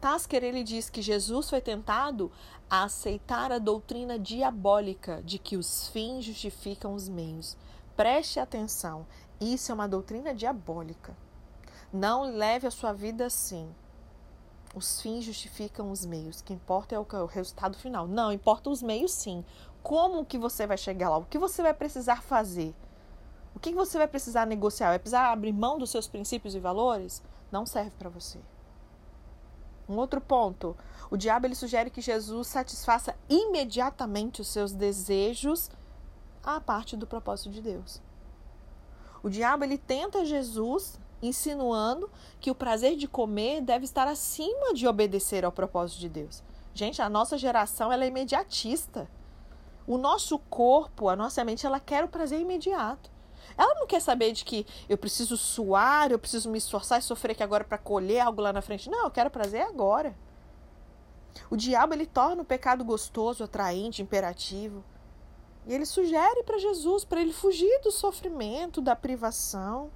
Tasker 0.02 0.44
ele 0.44 0.64
diz 0.64 0.90
que 0.90 1.00
Jesus 1.00 1.48
foi 1.48 1.62
tentado 1.62 2.32
a 2.68 2.86
aceitar 2.86 3.52
a 3.52 3.60
doutrina 3.60 4.18
diabólica 4.18 5.22
de 5.24 5.38
que 5.38 5.56
os 5.56 5.88
fins 5.90 6.26
justificam 6.26 6.96
os 6.96 7.08
meios. 7.08 7.56
Preste 7.96 8.40
atenção, 8.40 9.06
isso 9.40 9.72
é 9.72 9.76
uma 9.76 9.88
doutrina 9.88 10.34
diabólica. 10.34 11.16
Não 11.94 12.36
leve 12.36 12.66
a 12.66 12.72
sua 12.72 12.92
vida 12.92 13.28
assim. 13.28 13.70
Os 14.74 15.00
fins 15.02 15.24
justificam 15.24 15.92
os 15.92 16.04
meios. 16.04 16.40
O 16.40 16.44
que 16.46 16.54
importa 16.54 16.96
é 16.96 17.00
o, 17.00 17.06
o 17.06 17.26
resultado 17.28 17.78
final. 17.78 18.08
Não, 18.08 18.32
importa 18.32 18.72
os 18.72 18.82
meios 18.82 19.12
sim. 19.12 19.46
Como 19.84 20.26
que 20.26 20.38
você 20.40 20.66
vai 20.66 20.78
chegar 20.78 21.10
lá? 21.12 21.18
O 21.18 21.26
que 21.26 21.38
você 21.38 21.62
vai 21.62 21.76
precisar 21.76 22.24
fazer? 22.24 22.74
O 23.54 23.60
que 23.60 23.72
você 23.72 24.00
vai 24.00 24.08
precisar 24.08 24.48
negociar? 24.48 24.90
Vai 24.90 25.00
precisar 25.00 25.32
abrir 25.32 25.54
mão 25.54 25.78
dos 25.78 25.92
seus 25.92 26.08
princípios 26.08 26.56
e 26.56 26.60
valores? 26.60 27.22
Não 27.52 27.68
serve 27.68 27.92
para 28.00 28.10
você. 28.10 28.40
Um 29.92 29.98
outro 29.98 30.22
ponto, 30.22 30.78
o 31.10 31.18
diabo 31.18 31.46
ele 31.46 31.56
sugere 31.56 31.90
que 31.90 32.00
Jesus 32.00 32.48
satisfaça 32.48 33.14
imediatamente 33.30 34.40
os 34.40 34.48
seus 34.48 34.72
desejos 34.72 35.70
à 36.42 36.62
parte 36.62 36.96
do 36.96 37.06
propósito 37.06 37.50
de 37.50 37.62
Deus. 37.62 38.02
O 39.22 39.30
diabo 39.30 39.66
ele 39.66 39.78
tenta 39.78 40.24
Jesus 40.24 40.98
insinuando 41.22 42.10
que 42.40 42.50
o 42.50 42.56
prazer 42.56 42.96
de 42.96 43.06
comer 43.06 43.60
deve 43.60 43.84
estar 43.84 44.08
acima 44.08 44.74
de 44.74 44.88
obedecer 44.88 45.44
ao 45.44 45.52
propósito 45.52 46.00
de 46.00 46.08
Deus. 46.08 46.42
Gente, 46.74 47.02
a 47.02 47.10
nossa 47.10 47.38
geração 47.38 47.92
ela 47.92 48.06
é 48.06 48.08
imediatista. 48.08 49.10
O 49.86 49.98
nosso 49.98 50.40
corpo, 50.40 51.10
a 51.10 51.18
nossa 51.18 51.44
mente, 51.44 51.66
ela 51.66 51.82
quer 51.82 52.06
o 52.06 52.08
prazer 52.08 52.40
imediato. 52.40 53.12
Ela 53.58 53.76
não 53.76 53.88
quer 53.88 54.02
saber 54.02 54.32
de 54.32 54.46
que 54.46 54.66
eu 54.88 54.98
preciso 54.98 55.38
suar, 55.38 56.12
eu 56.12 56.20
preciso 56.20 56.50
me 56.50 56.58
esforçar 56.58 57.00
e 57.00 57.04
sofrer 57.04 57.34
aqui 57.34 57.44
agora 57.44 57.64
para 57.64 57.78
colher 57.78 58.22
algo 58.22 58.42
lá 58.42 58.54
na 58.54 58.62
frente. 58.62 58.90
Não, 58.90 59.06
eu 59.06 59.12
quero 59.12 59.30
prazer 59.30 59.62
agora. 59.62 60.16
O 61.50 61.56
diabo 61.56 61.94
ele 61.94 62.06
torna 62.06 62.42
o 62.42 62.46
pecado 62.46 62.84
gostoso, 62.84 63.44
atraente, 63.44 64.02
imperativo. 64.02 64.84
E 65.66 65.74
ele 65.74 65.86
sugere 65.86 66.44
para 66.44 66.58
Jesus 66.58 67.06
para 67.06 67.22
ele 67.22 67.34
fugir 67.34 67.82
do 67.82 67.92
sofrimento, 67.92 68.82
da 68.82 68.96
privação. 68.96 69.92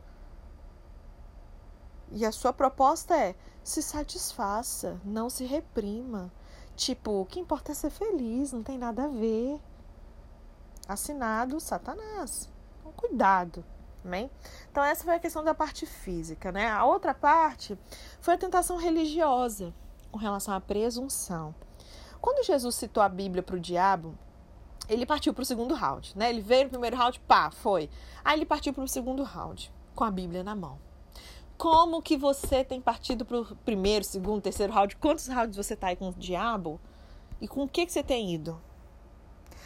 E 2.12 2.26
a 2.26 2.32
sua 2.32 2.54
proposta 2.54 3.18
é: 3.18 3.36
se 3.64 3.82
satisfaça, 3.82 5.00
não 5.04 5.30
se 5.30 5.44
reprima. 5.44 6.32
Tipo, 6.76 7.22
o 7.22 7.26
que 7.26 7.40
importa 7.40 7.72
é 7.72 7.76
ser 7.76 7.90
feliz, 7.90 8.52
não 8.52 8.62
tem 8.62 8.78
nada 8.78 9.06
a 9.06 9.08
ver. 9.08 9.60
Assinado 10.88 11.60
Satanás 11.60 12.54
cuidado. 12.96 13.64
Amém? 14.04 14.30
Então, 14.70 14.84
essa 14.84 15.04
foi 15.04 15.16
a 15.16 15.20
questão 15.20 15.44
da 15.44 15.56
parte 15.56 15.86
física, 15.86 16.52
né? 16.52 16.68
A 16.70 16.86
outra 16.86 17.14
parte 17.14 17.78
foi 18.20 18.36
a 18.36 18.38
tentação 18.38 18.78
religiosa 18.78 19.74
com 20.12 20.20
relação 20.20 20.54
à 20.54 20.62
presunção. 20.62 21.56
Quando 22.22 22.46
Jesus 22.46 22.76
citou 22.76 23.02
a 23.02 23.10
Bíblia 23.10 23.42
para 23.42 23.56
o 23.56 23.60
diabo, 23.60 24.16
ele 24.88 25.06
partiu 25.06 25.34
para 25.34 25.42
o 25.42 25.46
segundo 25.46 25.74
round, 25.74 26.16
né? 26.16 26.30
Ele 26.30 26.42
veio 26.42 26.66
no 26.66 26.70
primeiro 26.70 26.96
round, 26.96 27.20
pá, 27.22 27.50
foi. 27.50 27.90
Aí 28.24 28.38
ele 28.38 28.46
partiu 28.46 28.74
para 28.74 28.84
o 28.84 28.88
segundo 28.88 29.24
round, 29.24 29.72
com 29.96 30.04
a 30.04 30.12
Bíblia 30.12 30.44
na 30.44 30.56
mão. 30.56 30.80
Como 31.58 32.02
que 32.02 32.18
você 32.18 32.64
tem 32.64 32.82
partido 32.82 33.26
para 33.26 33.40
o 33.40 33.56
primeiro, 33.58 34.04
segundo, 34.06 34.42
terceiro 34.42 34.74
round? 34.74 34.96
Quantos 34.98 35.28
rounds 35.28 35.58
você 35.58 35.74
está 35.74 35.88
aí 35.88 35.96
com 35.96 36.10
o 36.10 36.14
diabo? 36.14 36.80
E 37.42 37.48
com 37.48 37.64
o 37.64 37.68
que, 37.68 37.86
que 37.86 37.92
você 37.92 38.04
tem 38.04 38.34
ido? 38.34 38.62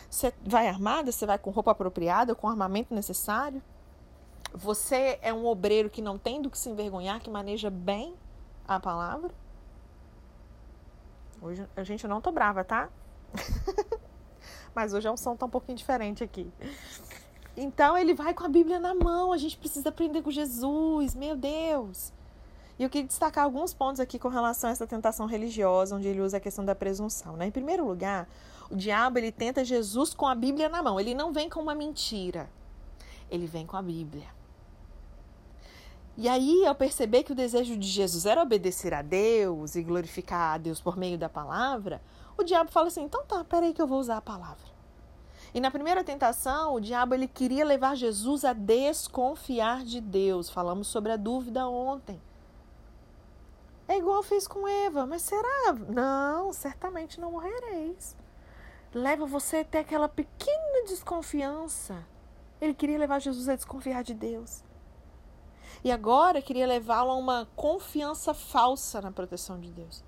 Você 0.10 0.34
vai 0.44 0.68
armada? 0.68 1.12
Você 1.12 1.26
vai 1.26 1.38
com 1.38 1.52
roupa 1.52 1.72
apropriada, 1.72 2.34
com 2.34 2.48
armamento 2.48 2.94
necessário? 2.94 3.62
Você 4.54 5.20
é 5.22 5.32
um 5.32 5.46
obreiro 5.46 5.90
que 5.90 6.02
não 6.02 6.18
tem 6.18 6.42
do 6.42 6.50
que 6.50 6.58
se 6.58 6.70
envergonhar, 6.70 7.20
que 7.20 7.30
maneja 7.30 7.70
bem 7.70 8.16
a 8.68 8.80
palavra? 8.80 9.30
Hoje, 11.42 11.66
a 11.76 11.84
gente 11.84 12.08
não 12.08 12.20
tô 12.20 12.32
brava, 12.32 12.64
tá? 12.64 12.90
Mas 14.74 14.94
hoje 14.94 15.08
é 15.08 15.12
um 15.12 15.18
som 15.18 15.36
tão 15.36 15.48
um 15.48 15.52
pouquinho 15.52 15.78
diferente 15.78 16.24
aqui. 16.24 16.52
Então 17.56 17.98
ele 17.98 18.14
vai 18.14 18.34
com 18.34 18.44
a 18.44 18.50
Bíblia 18.50 18.80
na 18.80 18.96
mão. 18.96 19.32
A 19.32 19.38
gente 19.38 19.58
precisa 19.58 19.90
aprender 19.90 20.22
com 20.22 20.32
Jesus, 20.32 21.14
meu 21.14 21.36
Deus. 21.36 22.12
E 22.78 22.84
eu 22.84 22.90
queria 22.90 23.08
destacar 23.08 23.44
alguns 23.44 23.74
pontos 23.74 24.00
aqui 24.00 24.18
com 24.18 24.30
relação 24.30 24.70
a 24.70 24.72
essa 24.72 24.88
tentação 24.88 25.26
religiosa, 25.26 25.96
onde 25.96 26.08
ele 26.08 26.22
usa 26.22 26.38
a 26.38 26.40
questão 26.40 26.64
da 26.64 26.74
presunção. 26.74 27.36
Né? 27.36 27.48
Em 27.48 27.52
primeiro 27.52 27.86
lugar, 27.86 28.28
o 28.70 28.76
diabo 28.76 29.18
ele 29.18 29.32
tenta 29.32 29.66
Jesus 29.66 30.14
com 30.14 30.28
a 30.28 30.36
Bíblia 30.36 30.70
na 30.70 30.84
mão. 30.84 31.00
Ele 31.00 31.16
não 31.16 31.34
vem 31.34 31.50
com 31.50 31.60
uma 31.60 31.74
mentira. 31.74 32.50
Ele 33.30 33.48
vem 33.48 33.66
com 33.66 33.76
a 33.76 33.82
Bíblia. 33.82 34.28
E 36.16 36.28
aí, 36.28 36.66
ao 36.68 36.76
perceber 36.76 37.24
que 37.24 37.32
o 37.32 37.36
desejo 37.36 37.78
de 37.78 37.88
Jesus 37.88 38.26
era 38.26 38.44
obedecer 38.44 38.94
a 38.94 39.02
Deus 39.02 39.76
e 39.76 39.82
glorificar 39.82 40.56
a 40.56 40.58
Deus 40.58 40.80
por 40.82 40.98
meio 40.98 41.18
da 41.18 41.30
palavra, 41.30 42.02
o 42.38 42.44
diabo 42.44 42.72
fala 42.72 42.88
assim: 42.88 43.04
então 43.04 43.24
tá, 43.26 43.44
peraí 43.44 43.74
que 43.74 43.82
eu 43.82 43.88
vou 43.88 44.00
usar 44.00 44.18
a 44.18 44.22
palavra. 44.22 44.70
E 45.54 45.60
na 45.60 45.72
primeira 45.72 46.04
tentação, 46.04 46.76
o 46.76 46.82
diabo 46.82 47.16
ele 47.16 47.28
queria 47.28 47.66
levar 47.66 47.96
Jesus 47.96 48.46
a 48.46 48.54
desconfiar 48.54 49.84
de 49.84 50.00
Deus. 50.00 50.50
Falamos 50.50 50.88
sobre 50.88 51.12
a 51.12 51.18
dúvida 51.18 51.68
ontem. 51.68 52.22
É 53.88 53.98
igual 53.98 54.22
fez 54.22 54.48
com 54.48 54.68
Eva, 54.68 55.08
mas 55.08 55.24
será? 55.24 55.74
Não, 55.88 56.54
certamente 56.54 57.20
não 57.20 57.32
morrereis 57.32 58.16
leva 58.94 59.26
você 59.26 59.58
a 59.58 59.66
ter 59.66 59.80
aquela 59.80 60.10
pequena 60.10 60.86
desconfiança. 60.88 62.06
Ele 62.60 62.74
queria 62.74 62.98
levar 62.98 63.20
Jesus 63.20 63.48
a 63.48 63.56
desconfiar 63.56 64.04
de 64.04 64.14
Deus. 64.14 64.64
E 65.84 65.92
agora 65.92 66.42
queria 66.42 66.68
levá-lo 66.68 67.12
a 67.12 67.16
uma 67.16 67.48
confiança 67.56 68.34
falsa 68.34 69.02
na 69.02 69.12
proteção 69.12 69.60
de 69.60 69.72
Deus. 69.72 70.04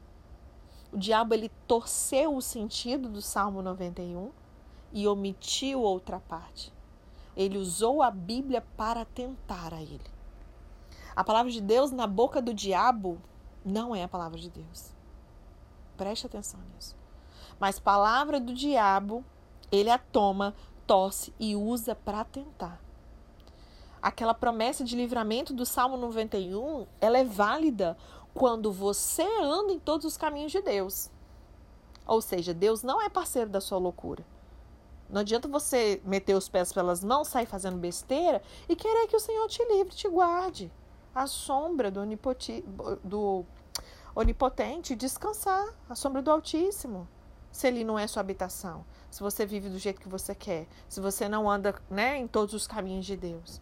O 0.91 0.97
diabo 0.97 1.33
ele 1.33 1.49
torceu 1.67 2.35
o 2.35 2.41
sentido 2.41 3.07
do 3.07 3.21
Salmo 3.21 3.61
91 3.61 4.31
e 4.91 5.07
omitiu 5.07 5.81
outra 5.81 6.19
parte. 6.19 6.73
Ele 7.37 7.57
usou 7.57 8.03
a 8.03 8.11
Bíblia 8.11 8.61
para 8.75 9.05
tentar 9.05 9.73
a 9.73 9.81
ele. 9.81 10.11
A 11.15 11.23
palavra 11.23 11.51
de 11.51 11.61
Deus 11.61 11.91
na 11.91 12.05
boca 12.07 12.41
do 12.41 12.53
diabo 12.53 13.21
não 13.63 13.95
é 13.95 14.03
a 14.03 14.07
palavra 14.09 14.37
de 14.37 14.49
Deus. 14.49 14.93
Preste 15.95 16.25
atenção 16.25 16.59
nisso. 16.75 17.00
Mas 17.61 17.79
palavra 17.79 18.39
do 18.39 18.55
diabo, 18.55 19.23
ele 19.71 19.91
a 19.91 19.99
toma, 19.99 20.55
tosse 20.87 21.31
e 21.39 21.55
usa 21.55 21.93
para 21.93 22.25
tentar. 22.25 22.81
Aquela 24.01 24.33
promessa 24.33 24.83
de 24.83 24.95
livramento 24.95 25.53
do 25.53 25.63
Salmo 25.63 25.95
91, 25.95 26.87
ela 26.99 27.19
é 27.19 27.23
válida 27.23 27.95
quando 28.33 28.71
você 28.71 29.21
anda 29.39 29.71
em 29.71 29.79
todos 29.79 30.07
os 30.07 30.17
caminhos 30.17 30.51
de 30.51 30.59
Deus. 30.59 31.11
Ou 32.07 32.19
seja, 32.19 32.51
Deus 32.51 32.81
não 32.81 32.99
é 32.99 33.09
parceiro 33.09 33.51
da 33.51 33.61
sua 33.61 33.77
loucura. 33.77 34.25
Não 35.07 35.21
adianta 35.21 35.47
você 35.47 36.01
meter 36.03 36.35
os 36.35 36.49
pés 36.49 36.73
pelas 36.73 37.03
mãos, 37.03 37.27
sair 37.27 37.45
fazendo 37.45 37.77
besteira 37.77 38.41
e 38.67 38.75
querer 38.75 39.05
que 39.05 39.15
o 39.15 39.19
Senhor 39.19 39.47
te 39.47 39.63
livre, 39.65 39.93
te 39.93 40.09
guarde. 40.09 40.71
A 41.13 41.27
sombra 41.27 41.91
do, 41.91 41.99
onipoti, 41.99 42.65
do 43.03 43.45
onipotente, 44.15 44.95
descansar. 44.95 45.75
A 45.87 45.93
sombra 45.93 46.23
do 46.23 46.31
Altíssimo 46.31 47.07
se 47.51 47.67
ele 47.67 47.83
não 47.83 47.97
é 47.97 48.07
sua 48.07 48.21
habitação, 48.21 48.85
se 49.09 49.21
você 49.21 49.45
vive 49.45 49.69
do 49.69 49.77
jeito 49.77 49.99
que 49.99 50.07
você 50.07 50.33
quer, 50.33 50.67
se 50.87 50.99
você 50.99 51.27
não 51.27 51.49
anda 51.49 51.75
né, 51.89 52.17
em 52.17 52.27
todos 52.27 52.53
os 52.53 52.67
caminhos 52.67 53.05
de 53.05 53.15
Deus. 53.15 53.61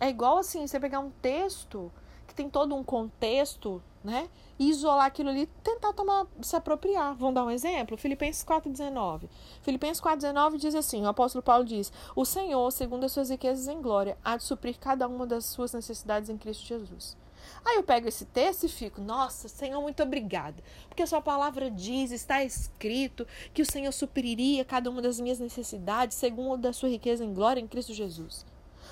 É 0.00 0.08
igual 0.08 0.38
assim, 0.38 0.66
você 0.66 0.78
pegar 0.78 1.00
um 1.00 1.10
texto 1.10 1.92
que 2.26 2.34
tem 2.34 2.48
todo 2.48 2.74
um 2.74 2.84
contexto 2.84 3.82
né? 4.02 4.28
E 4.58 4.70
isolar 4.70 5.06
aquilo 5.06 5.28
ali, 5.28 5.46
tentar 5.62 5.92
tomar, 5.92 6.26
se 6.40 6.56
apropriar. 6.56 7.14
Vamos 7.14 7.34
dar 7.34 7.44
um 7.44 7.50
exemplo? 7.50 7.96
Filipenses 7.96 8.44
4,19. 8.44 9.28
Filipenses 9.62 10.02
4,19 10.02 10.56
diz 10.56 10.74
assim: 10.74 11.02
o 11.02 11.08
apóstolo 11.08 11.42
Paulo 11.42 11.64
diz: 11.64 11.92
O 12.14 12.24
Senhor, 12.24 12.70
segundo 12.72 13.04
as 13.04 13.12
suas 13.12 13.30
riquezas 13.30 13.68
em 13.68 13.80
glória, 13.80 14.16
há 14.24 14.36
de 14.36 14.44
suprir 14.44 14.78
cada 14.78 15.06
uma 15.06 15.26
das 15.26 15.44
suas 15.46 15.72
necessidades 15.72 16.30
em 16.30 16.36
Cristo 16.36 16.64
Jesus. 16.64 17.16
Aí 17.64 17.76
eu 17.76 17.82
pego 17.82 18.08
esse 18.08 18.24
texto 18.24 18.64
e 18.64 18.68
fico, 18.68 19.00
nossa, 19.00 19.48
Senhor, 19.48 19.80
muito 19.80 20.02
obrigada. 20.02 20.62
Porque 20.88 21.02
a 21.02 21.06
sua 21.06 21.20
palavra 21.20 21.70
diz, 21.70 22.10
está 22.10 22.44
escrito, 22.44 23.26
que 23.52 23.62
o 23.62 23.66
Senhor 23.66 23.92
supriria 23.92 24.64
cada 24.64 24.90
uma 24.90 25.02
das 25.02 25.20
minhas 25.20 25.38
necessidades, 25.38 26.16
segundo 26.16 26.66
a 26.66 26.72
sua 26.72 26.88
riqueza 26.88 27.24
em 27.24 27.32
glória 27.32 27.60
em 27.60 27.66
Cristo 27.66 27.92
Jesus. 27.92 28.44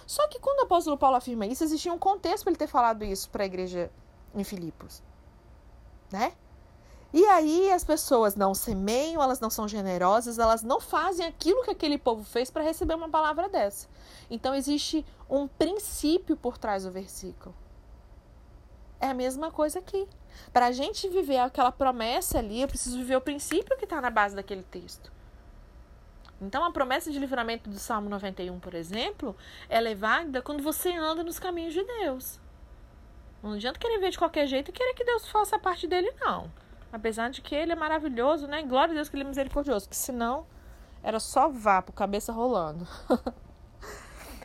Só 0.06 0.26
que 0.28 0.38
quando 0.38 0.60
o 0.60 0.64
apóstolo 0.64 0.96
Paulo 0.96 1.16
afirma 1.16 1.46
isso, 1.46 1.64
existia 1.64 1.92
um 1.92 1.98
contexto 1.98 2.44
para 2.44 2.52
ele 2.52 2.58
ter 2.58 2.68
falado 2.68 3.04
isso 3.04 3.28
para 3.30 3.42
a 3.42 3.46
igreja 3.46 3.90
em 4.34 4.44
Filipos. 4.44 5.02
Né? 6.12 6.32
E 7.12 7.24
aí 7.26 7.72
as 7.72 7.82
pessoas 7.82 8.36
não 8.36 8.54
semeiam, 8.54 9.22
elas 9.22 9.40
não 9.40 9.48
são 9.48 9.66
generosas, 9.66 10.38
elas 10.38 10.62
não 10.62 10.80
fazem 10.80 11.26
aquilo 11.26 11.64
que 11.64 11.70
aquele 11.70 11.96
povo 11.96 12.22
fez 12.24 12.50
para 12.50 12.62
receber 12.62 12.94
uma 12.94 13.08
palavra 13.08 13.48
dessa. 13.48 13.88
Então 14.30 14.54
existe 14.54 15.04
um 15.28 15.48
princípio 15.48 16.36
por 16.36 16.58
trás 16.58 16.84
do 16.84 16.90
versículo. 16.90 17.54
É 19.06 19.10
a 19.10 19.14
mesma 19.14 19.52
coisa 19.52 19.78
aqui. 19.78 20.08
Para 20.52 20.66
a 20.66 20.72
gente 20.72 21.08
viver 21.08 21.38
aquela 21.38 21.70
promessa 21.70 22.40
ali, 22.40 22.60
eu 22.60 22.66
preciso 22.66 22.98
viver 22.98 23.14
o 23.14 23.20
princípio 23.20 23.76
que 23.78 23.84
está 23.84 24.00
na 24.00 24.10
base 24.10 24.34
daquele 24.34 24.64
texto. 24.64 25.12
Então, 26.40 26.64
a 26.64 26.72
promessa 26.72 27.12
de 27.12 27.18
livramento 27.20 27.70
do 27.70 27.78
Salmo 27.78 28.10
91, 28.10 28.58
por 28.58 28.74
exemplo, 28.74 29.36
ela 29.68 29.88
é 29.88 29.94
válida 29.94 30.42
quando 30.42 30.60
você 30.60 30.92
anda 30.92 31.22
nos 31.22 31.38
caminhos 31.38 31.72
de 31.72 31.84
Deus. 31.84 32.40
Não 33.44 33.52
adianta 33.52 33.78
querer 33.78 34.00
ver 34.00 34.10
de 34.10 34.18
qualquer 34.18 34.48
jeito 34.48 34.70
e 34.70 34.72
querer 34.72 34.94
que 34.94 35.04
Deus 35.04 35.28
faça 35.28 35.56
parte 35.56 35.86
dele, 35.86 36.12
não. 36.20 36.50
Apesar 36.92 37.30
de 37.30 37.40
que 37.40 37.54
ele 37.54 37.70
é 37.70 37.76
maravilhoso, 37.76 38.48
né? 38.48 38.60
Glória 38.62 38.90
a 38.90 38.94
Deus 38.96 39.08
que 39.08 39.14
ele 39.14 39.22
é 39.22 39.28
misericordioso. 39.28 39.88
Que 39.88 39.96
senão 39.96 40.44
era 41.00 41.20
só 41.20 41.48
vapo, 41.48 41.92
cabeça 41.92 42.32
rolando. 42.32 42.88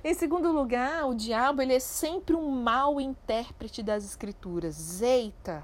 em 0.03 0.13
segundo 0.13 0.51
lugar, 0.51 1.05
o 1.05 1.13
diabo 1.13 1.62
ele 1.62 1.74
é 1.74 1.79
sempre 1.79 2.36
um 2.36 2.50
mau 2.50 3.00
intérprete 3.00 3.84
das 3.84 4.03
escrituras. 4.03 5.01
Eita! 5.01 5.63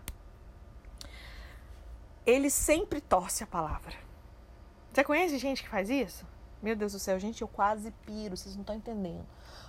Ele 2.25 2.49
sempre 2.49 3.01
torce 3.01 3.43
a 3.43 3.47
palavra. 3.47 3.93
Você 4.91 5.03
conhece 5.03 5.37
gente 5.37 5.63
que 5.63 5.69
faz 5.69 5.89
isso? 5.89 6.25
Meu 6.61 6.75
Deus 6.75 6.93
do 6.93 6.99
céu, 6.99 7.19
gente, 7.19 7.41
eu 7.41 7.47
quase 7.47 7.91
piro, 8.05 8.35
vocês 8.35 8.55
não 8.55 8.61
estão 8.61 8.75
entendendo. 8.75 9.25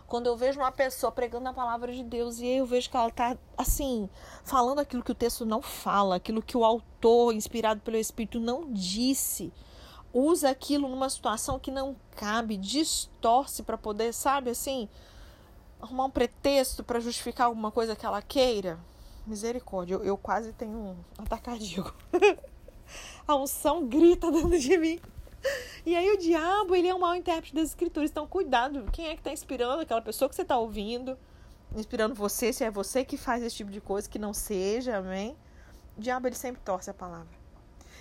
Quando 0.06 0.26
eu 0.26 0.37
vejo 0.37 0.58
uma 0.58 0.72
pessoa 0.72 1.12
pregando 1.12 1.48
a 1.48 1.52
palavra 1.52 1.92
de 1.92 2.02
Deus 2.02 2.38
e 2.38 2.46
eu 2.46 2.64
vejo 2.64 2.88
que 2.88 2.96
ela 2.96 3.08
está, 3.08 3.37
assim, 3.58 4.08
falando 4.42 4.78
aquilo 4.78 5.02
que 5.02 5.12
o 5.12 5.14
texto 5.14 5.44
não 5.44 5.60
fala, 5.60 6.16
aquilo 6.16 6.42
que 6.42 6.56
o 6.56 6.64
autor, 6.64 7.34
inspirado 7.34 7.82
pelo 7.82 7.98
Espírito, 7.98 8.40
não 8.40 8.72
disse, 8.72 9.52
usa 10.12 10.50
aquilo 10.50 10.88
numa 10.88 11.08
situação 11.08 11.58
que 11.58 11.70
não 11.70 11.96
cabe, 12.16 12.56
distorce 12.56 13.62
para 13.62 13.78
poder, 13.78 14.12
sabe, 14.12 14.50
assim, 14.50 14.88
arrumar 15.80 16.06
um 16.06 16.10
pretexto 16.10 16.82
para 16.82 17.00
justificar 17.00 17.46
alguma 17.46 17.70
coisa 17.70 17.94
que 17.94 18.06
ela 18.06 18.22
queira. 18.22 18.78
Misericórdia, 19.26 19.94
eu, 19.94 20.04
eu 20.04 20.16
quase 20.16 20.52
tenho 20.52 20.72
um 20.72 20.96
ataque 21.18 21.44
cardíaco. 21.44 21.94
a 23.26 23.36
unção 23.36 23.86
grita 23.86 24.30
dentro 24.30 24.58
de 24.58 24.78
mim. 24.78 25.00
E 25.84 25.94
aí 25.94 26.10
o 26.10 26.18
diabo, 26.18 26.74
ele 26.74 26.88
é 26.88 26.94
um 26.94 26.98
mau 26.98 27.14
intérprete 27.14 27.54
das 27.54 27.68
escrituras. 27.68 28.10
Então, 28.10 28.26
cuidado. 28.26 28.84
Quem 28.92 29.06
é 29.06 29.14
que 29.14 29.20
está 29.20 29.32
inspirando 29.32 29.82
aquela 29.82 30.02
pessoa 30.02 30.28
que 30.28 30.34
você 30.34 30.42
está 30.42 30.58
ouvindo? 30.58 31.16
Inspirando 31.76 32.14
você, 32.14 32.52
se 32.52 32.64
é 32.64 32.70
você 32.70 33.04
que 33.04 33.16
faz 33.16 33.42
esse 33.42 33.56
tipo 33.56 33.70
de 33.70 33.80
coisa, 33.80 34.08
que 34.08 34.18
não 34.18 34.32
seja, 34.32 34.96
amém? 34.96 35.36
O 35.96 36.00
diabo, 36.00 36.26
ele 36.26 36.34
sempre 36.34 36.60
torce 36.64 36.90
a 36.90 36.94
palavra. 36.94 37.38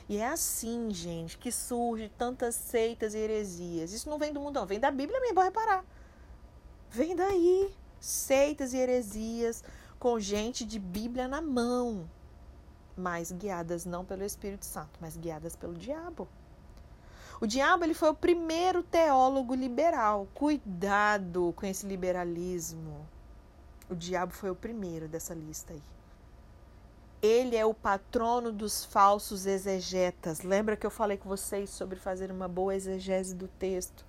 E 0.09 0.17
é 0.17 0.27
assim, 0.27 0.89
gente, 0.91 1.37
que 1.37 1.51
surge 1.51 2.09
tantas 2.17 2.55
seitas 2.55 3.13
e 3.13 3.17
heresias. 3.17 3.91
Isso 3.91 4.09
não 4.09 4.17
vem 4.17 4.31
do 4.31 4.39
mundo, 4.39 4.55
não. 4.55 4.65
Vem 4.65 4.79
da 4.79 4.89
Bíblia 4.89 5.19
mesmo, 5.19 5.35
pode 5.35 5.47
reparar. 5.47 5.85
Vem 6.89 7.15
daí. 7.15 7.73
Seitas 7.99 8.73
e 8.73 8.77
heresias 8.77 9.63
com 9.99 10.19
gente 10.19 10.63
de 10.63 10.79
Bíblia 10.79 11.27
na 11.27 11.41
mão. 11.41 12.09
Mas 12.95 13.31
guiadas 13.31 13.86
não 13.86 14.05
pelo 14.05 14.23
Espírito 14.23 14.65
Santo, 14.65 14.97
mas 15.01 15.17
guiadas 15.17 15.55
pelo 15.55 15.73
diabo. 15.73 16.27
O 17.39 17.45
diabo 17.45 17.84
ele 17.84 17.93
foi 17.93 18.10
o 18.10 18.15
primeiro 18.15 18.82
teólogo 18.82 19.53
liberal. 19.53 20.27
Cuidado 20.34 21.53
com 21.55 21.65
esse 21.65 21.86
liberalismo. 21.86 23.05
O 23.89 23.95
diabo 23.95 24.34
foi 24.34 24.49
o 24.49 24.55
primeiro 24.55 25.08
dessa 25.08 25.34
lista 25.34 25.73
aí. 25.73 25.82
Ele 27.21 27.56
é 27.56 27.65
o 27.65 27.73
patrono 27.73 28.51
dos 28.51 28.86
falsos 28.86 29.45
exegetas. 29.45 30.41
Lembra 30.41 30.77
que 30.77 30.86
eu 30.86 30.91
falei 30.91 31.17
com 31.17 31.27
vocês 31.27 31.69
sobre 31.69 31.97
fazer 31.97 32.32
uma 32.32 32.47
boa 32.47 32.75
exegese 32.75 33.34
do 33.34 33.47
texto? 33.47 34.06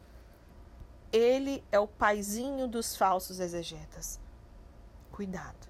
Ele 1.10 1.64
é 1.72 1.78
o 1.78 1.86
paizinho 1.86 2.68
dos 2.68 2.96
falsos 2.96 3.40
exegetas. 3.40 4.20
Cuidado. 5.10 5.68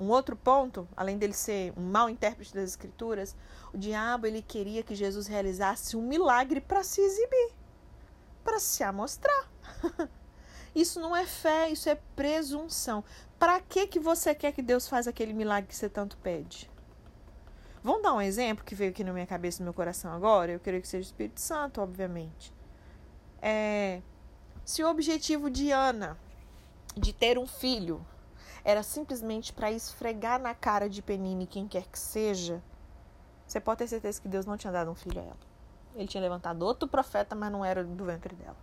Um 0.00 0.08
outro 0.08 0.34
ponto, 0.34 0.88
além 0.96 1.16
dele 1.16 1.32
ser 1.32 1.72
um 1.76 1.82
mau 1.82 2.08
intérprete 2.08 2.54
das 2.54 2.70
escrituras, 2.70 3.36
o 3.72 3.78
diabo 3.78 4.26
ele 4.26 4.42
queria 4.42 4.82
que 4.82 4.94
Jesus 4.94 5.26
realizasse 5.26 5.96
um 5.96 6.02
milagre 6.02 6.60
para 6.60 6.82
se 6.82 7.00
exibir, 7.00 7.52
para 8.42 8.58
se 8.58 8.82
amostrar. 8.82 9.48
Isso 10.74 10.98
não 10.98 11.14
é 11.14 11.26
fé, 11.26 11.68
isso 11.68 11.88
é 11.90 11.94
presunção. 12.16 13.04
Para 13.42 13.58
que 13.58 13.88
que 13.88 13.98
você 13.98 14.36
quer 14.36 14.52
que 14.52 14.62
Deus 14.62 14.86
faça 14.86 15.10
aquele 15.10 15.32
milagre 15.32 15.66
que 15.66 15.74
você 15.74 15.88
tanto 15.88 16.16
pede? 16.18 16.70
Vamos 17.82 18.00
dar 18.00 18.14
um 18.14 18.20
exemplo 18.20 18.64
que 18.64 18.72
veio 18.72 18.92
aqui 18.92 19.02
na 19.02 19.12
minha 19.12 19.26
cabeça 19.26 19.58
no 19.58 19.64
meu 19.64 19.74
coração 19.74 20.12
agora? 20.12 20.52
Eu 20.52 20.60
creio 20.60 20.80
que 20.80 20.86
seja 20.86 21.02
o 21.02 21.10
Espírito 21.10 21.40
Santo, 21.40 21.80
obviamente. 21.80 22.54
É, 23.42 24.00
se 24.64 24.84
o 24.84 24.88
objetivo 24.88 25.50
de 25.50 25.72
Ana 25.72 26.16
de 26.96 27.12
ter 27.12 27.36
um 27.36 27.44
filho 27.44 28.06
era 28.64 28.84
simplesmente 28.84 29.52
para 29.52 29.72
esfregar 29.72 30.40
na 30.40 30.54
cara 30.54 30.88
de 30.88 31.02
Penine 31.02 31.44
quem 31.44 31.66
quer 31.66 31.88
que 31.88 31.98
seja, 31.98 32.62
você 33.44 33.58
pode 33.58 33.78
ter 33.78 33.88
certeza 33.88 34.22
que 34.22 34.28
Deus 34.28 34.46
não 34.46 34.56
tinha 34.56 34.72
dado 34.72 34.88
um 34.88 34.94
filho 34.94 35.20
a 35.20 35.24
ela. 35.24 35.40
Ele 35.96 36.06
tinha 36.06 36.22
levantado 36.22 36.62
outro 36.62 36.86
profeta, 36.86 37.34
mas 37.34 37.50
não 37.50 37.64
era 37.64 37.82
do 37.82 38.04
ventre 38.04 38.36
dela. 38.36 38.56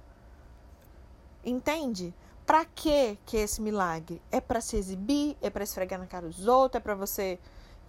Entende? 1.44 2.14
Para 2.50 2.66
que 2.66 3.16
que 3.28 3.38
esse 3.38 3.62
milagre? 3.62 4.20
É 4.32 4.42
para 4.42 4.60
se 4.60 4.76
exibir? 4.76 5.38
É 5.40 5.52
para 5.52 5.64
esfregar 5.64 6.00
na 6.00 6.08
cara 6.08 6.26
dos 6.26 6.48
outros? 6.48 6.80
É 6.80 6.84
para 6.84 6.96
você 6.96 7.40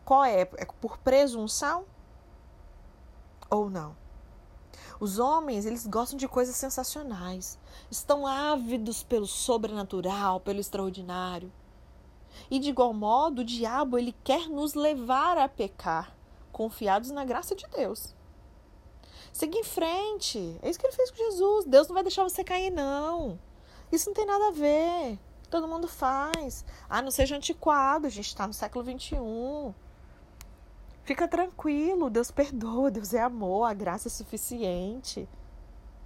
qual 0.05 0.23
é? 0.23 0.43
É 0.43 0.67
por 0.83 0.99
presunção? 0.99 1.87
Ou 3.49 3.71
não? 3.71 3.97
Os 5.01 5.19
homens, 5.19 5.65
eles 5.65 5.87
gostam 5.87 6.19
de 6.19 6.29
coisas 6.29 6.57
sensacionais. 6.57 7.59
Estão 7.91 8.27
ávidos 8.27 9.03
pelo 9.03 9.27
sobrenatural, 9.27 10.41
pelo 10.41 10.61
extraordinário. 10.61 11.51
E 12.51 12.59
de 12.59 12.69
igual 12.69 12.93
modo, 12.93 13.41
o 13.41 13.45
diabo 13.47 13.97
ele 13.97 14.15
quer 14.23 14.47
nos 14.47 14.75
levar 14.75 15.39
a 15.39 15.49
pecar, 15.49 16.15
confiados 16.53 17.11
na 17.11 17.25
graça 17.25 17.57
de 17.57 17.67
Deus. 17.69 18.15
Seguir 19.33 19.61
em 19.61 19.65
frente. 19.65 20.59
É 20.61 20.69
isso 20.69 20.79
que 20.79 20.87
ele 20.87 20.95
fez 20.95 21.11
com 21.11 21.17
Jesus. 21.17 21.65
Deus 21.65 21.89
não 21.89 21.95
vai 21.95 22.03
deixar 22.03 22.25
você 22.25 22.45
cair, 22.45 22.71
não. 22.71 23.39
Isso 23.91 24.09
não 24.09 24.15
tem 24.15 24.27
nada 24.27 24.49
a 24.49 24.53
ver. 24.53 25.19
Todo 25.51 25.67
mundo 25.67 25.89
faz. 25.89 26.65
Ah, 26.89 27.03
não 27.03 27.11
seja 27.11 27.37
antiquado. 27.37 28.07
A 28.07 28.11
gente 28.11 28.29
está 28.29 28.47
no 28.47 28.53
século 28.53 28.85
XXI. 28.85 29.75
Fica 31.03 31.27
tranquilo. 31.27 32.09
Deus 32.09 32.31
perdoa. 32.31 32.91
Deus 32.91 33.13
é 33.13 33.21
amor. 33.21 33.65
A 33.65 33.75
graça 33.75 34.09
é 34.09 34.11
suficiente. 34.11 35.29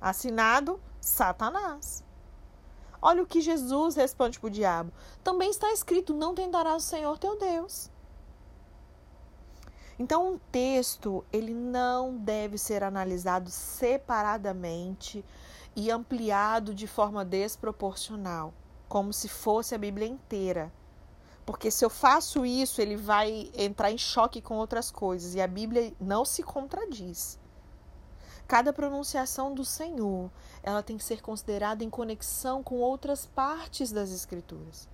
Assinado 0.00 0.80
Satanás. 1.00 2.02
Olha 3.02 3.22
o 3.22 3.26
que 3.26 3.42
Jesus 3.42 3.96
responde 3.96 4.40
para 4.40 4.46
o 4.46 4.50
diabo. 4.50 4.90
Também 5.22 5.50
está 5.50 5.70
escrito: 5.72 6.14
não 6.14 6.34
tentarás 6.34 6.82
o 6.82 6.86
Senhor 6.86 7.18
teu 7.18 7.38
Deus. 7.38 7.90
Então, 9.98 10.32
um 10.32 10.38
texto 10.50 11.24
ele 11.32 11.54
não 11.54 12.16
deve 12.16 12.58
ser 12.58 12.82
analisado 12.82 13.50
separadamente 13.50 15.24
e 15.76 15.90
ampliado 15.90 16.74
de 16.74 16.86
forma 16.86 17.24
desproporcional, 17.24 18.54
como 18.88 19.12
se 19.12 19.28
fosse 19.28 19.74
a 19.74 19.78
Bíblia 19.78 20.06
inteira. 20.06 20.72
Porque 21.44 21.70
se 21.70 21.84
eu 21.84 21.90
faço 21.90 22.46
isso, 22.46 22.80
ele 22.80 22.96
vai 22.96 23.50
entrar 23.54 23.90
em 23.90 23.98
choque 23.98 24.40
com 24.40 24.56
outras 24.56 24.90
coisas 24.90 25.34
e 25.34 25.40
a 25.40 25.46
Bíblia 25.46 25.92
não 26.00 26.24
se 26.24 26.42
contradiz. 26.42 27.38
Cada 28.46 28.72
pronunciação 28.72 29.54
do 29.54 29.64
Senhor, 29.64 30.30
ela 30.62 30.82
tem 30.82 30.96
que 30.96 31.04
ser 31.04 31.22
considerada 31.22 31.82
em 31.82 31.90
conexão 31.90 32.62
com 32.62 32.76
outras 32.76 33.26
partes 33.26 33.90
das 33.90 34.10
escrituras. 34.10 34.88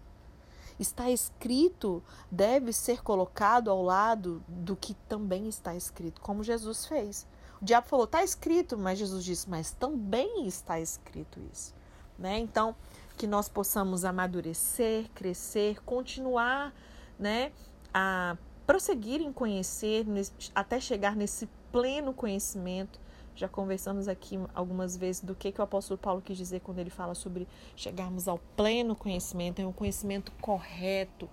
Está 0.78 1.10
escrito 1.10 2.02
deve 2.30 2.72
ser 2.72 3.02
colocado 3.02 3.70
ao 3.70 3.82
lado 3.82 4.42
do 4.48 4.74
que 4.74 4.94
também 4.94 5.48
está 5.48 5.74
escrito, 5.74 6.20
como 6.20 6.42
Jesus 6.42 6.86
fez. 6.86 7.26
O 7.60 7.64
diabo 7.64 7.86
falou: 7.86 8.04
"Está 8.04 8.24
escrito", 8.24 8.78
mas 8.78 8.98
Jesus 8.98 9.24
disse: 9.24 9.48
"Mas 9.48 9.72
também 9.72 10.46
está 10.46 10.80
escrito 10.80 11.40
isso", 11.52 11.74
né? 12.18 12.38
Então, 12.38 12.74
que 13.16 13.26
nós 13.26 13.48
possamos 13.48 14.04
amadurecer, 14.04 15.10
crescer, 15.14 15.82
continuar, 15.84 16.74
né, 17.18 17.52
a 17.92 18.36
prosseguir 18.66 19.20
em 19.20 19.30
conhecer 19.30 20.06
até 20.54 20.80
chegar 20.80 21.14
nesse 21.14 21.46
pleno 21.70 22.14
conhecimento. 22.14 22.98
Já 23.34 23.48
conversamos 23.48 24.08
aqui 24.08 24.38
algumas 24.54 24.96
vezes 24.96 25.22
do 25.22 25.34
que, 25.34 25.52
que 25.52 25.60
o 25.60 25.64
apóstolo 25.64 25.98
Paulo 25.98 26.22
quis 26.22 26.36
dizer 26.36 26.60
quando 26.60 26.78
ele 26.78 26.88
fala 26.88 27.14
sobre 27.14 27.46
chegarmos 27.76 28.26
ao 28.26 28.38
pleno 28.56 28.94
conhecimento, 28.96 29.60
é 29.60 29.66
um 29.66 29.72
conhecimento 29.72 30.32
correto, 30.40 31.28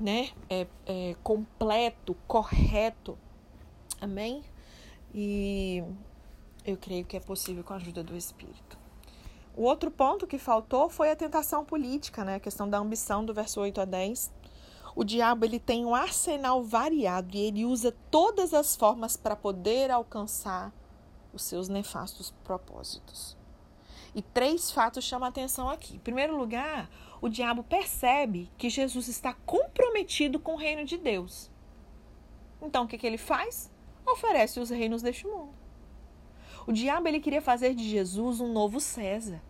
né? 0.00 0.30
É, 0.48 0.66
é 0.86 1.16
completo, 1.22 2.14
correto. 2.26 3.18
Amém? 4.00 4.42
E 5.14 5.82
eu 6.64 6.76
creio 6.76 7.04
que 7.04 7.16
é 7.16 7.20
possível 7.20 7.64
com 7.64 7.72
a 7.72 7.76
ajuda 7.76 8.02
do 8.02 8.16
Espírito. 8.16 8.78
O 9.56 9.64
outro 9.64 9.90
ponto 9.90 10.26
que 10.26 10.38
faltou 10.38 10.88
foi 10.88 11.10
a 11.10 11.16
tentação 11.16 11.64
política, 11.64 12.24
né? 12.24 12.36
A 12.36 12.40
questão 12.40 12.68
da 12.68 12.78
ambição 12.78 13.24
do 13.24 13.34
verso 13.34 13.60
8 13.60 13.80
a 13.80 13.84
10. 13.84 14.32
O 14.94 15.04
diabo 15.04 15.44
ele 15.44 15.58
tem 15.58 15.84
um 15.84 15.94
arsenal 15.94 16.62
variado 16.62 17.36
e 17.36 17.40
ele 17.40 17.64
usa 17.64 17.94
todas 18.10 18.54
as 18.54 18.76
formas 18.76 19.16
para 19.16 19.36
poder 19.36 19.90
alcançar 19.90 20.72
os 21.32 21.42
seus 21.42 21.68
nefastos 21.68 22.32
propósitos. 22.44 23.36
E 24.14 24.22
três 24.22 24.70
fatos 24.70 25.04
chamam 25.04 25.26
a 25.26 25.28
atenção 25.28 25.68
aqui. 25.68 25.96
Em 25.96 26.00
primeiro 26.00 26.36
lugar, 26.36 26.90
o 27.20 27.28
diabo 27.28 27.62
percebe 27.62 28.50
que 28.58 28.68
Jesus 28.68 29.08
está 29.08 29.34
comprometido 29.46 30.40
com 30.40 30.54
o 30.54 30.58
reino 30.58 30.84
de 30.84 30.96
Deus. 30.96 31.50
Então, 32.60 32.84
o 32.84 32.88
que, 32.88 32.98
que 32.98 33.06
ele 33.06 33.18
faz? 33.18 33.70
Oferece 34.06 34.60
os 34.60 34.70
reinos 34.70 35.02
deste 35.02 35.26
mundo. 35.26 35.54
O 36.66 36.72
diabo 36.72 37.08
ele 37.08 37.20
queria 37.20 37.40
fazer 37.40 37.74
de 37.74 37.88
Jesus 37.88 38.40
um 38.40 38.52
novo 38.52 38.80
César. 38.80 39.42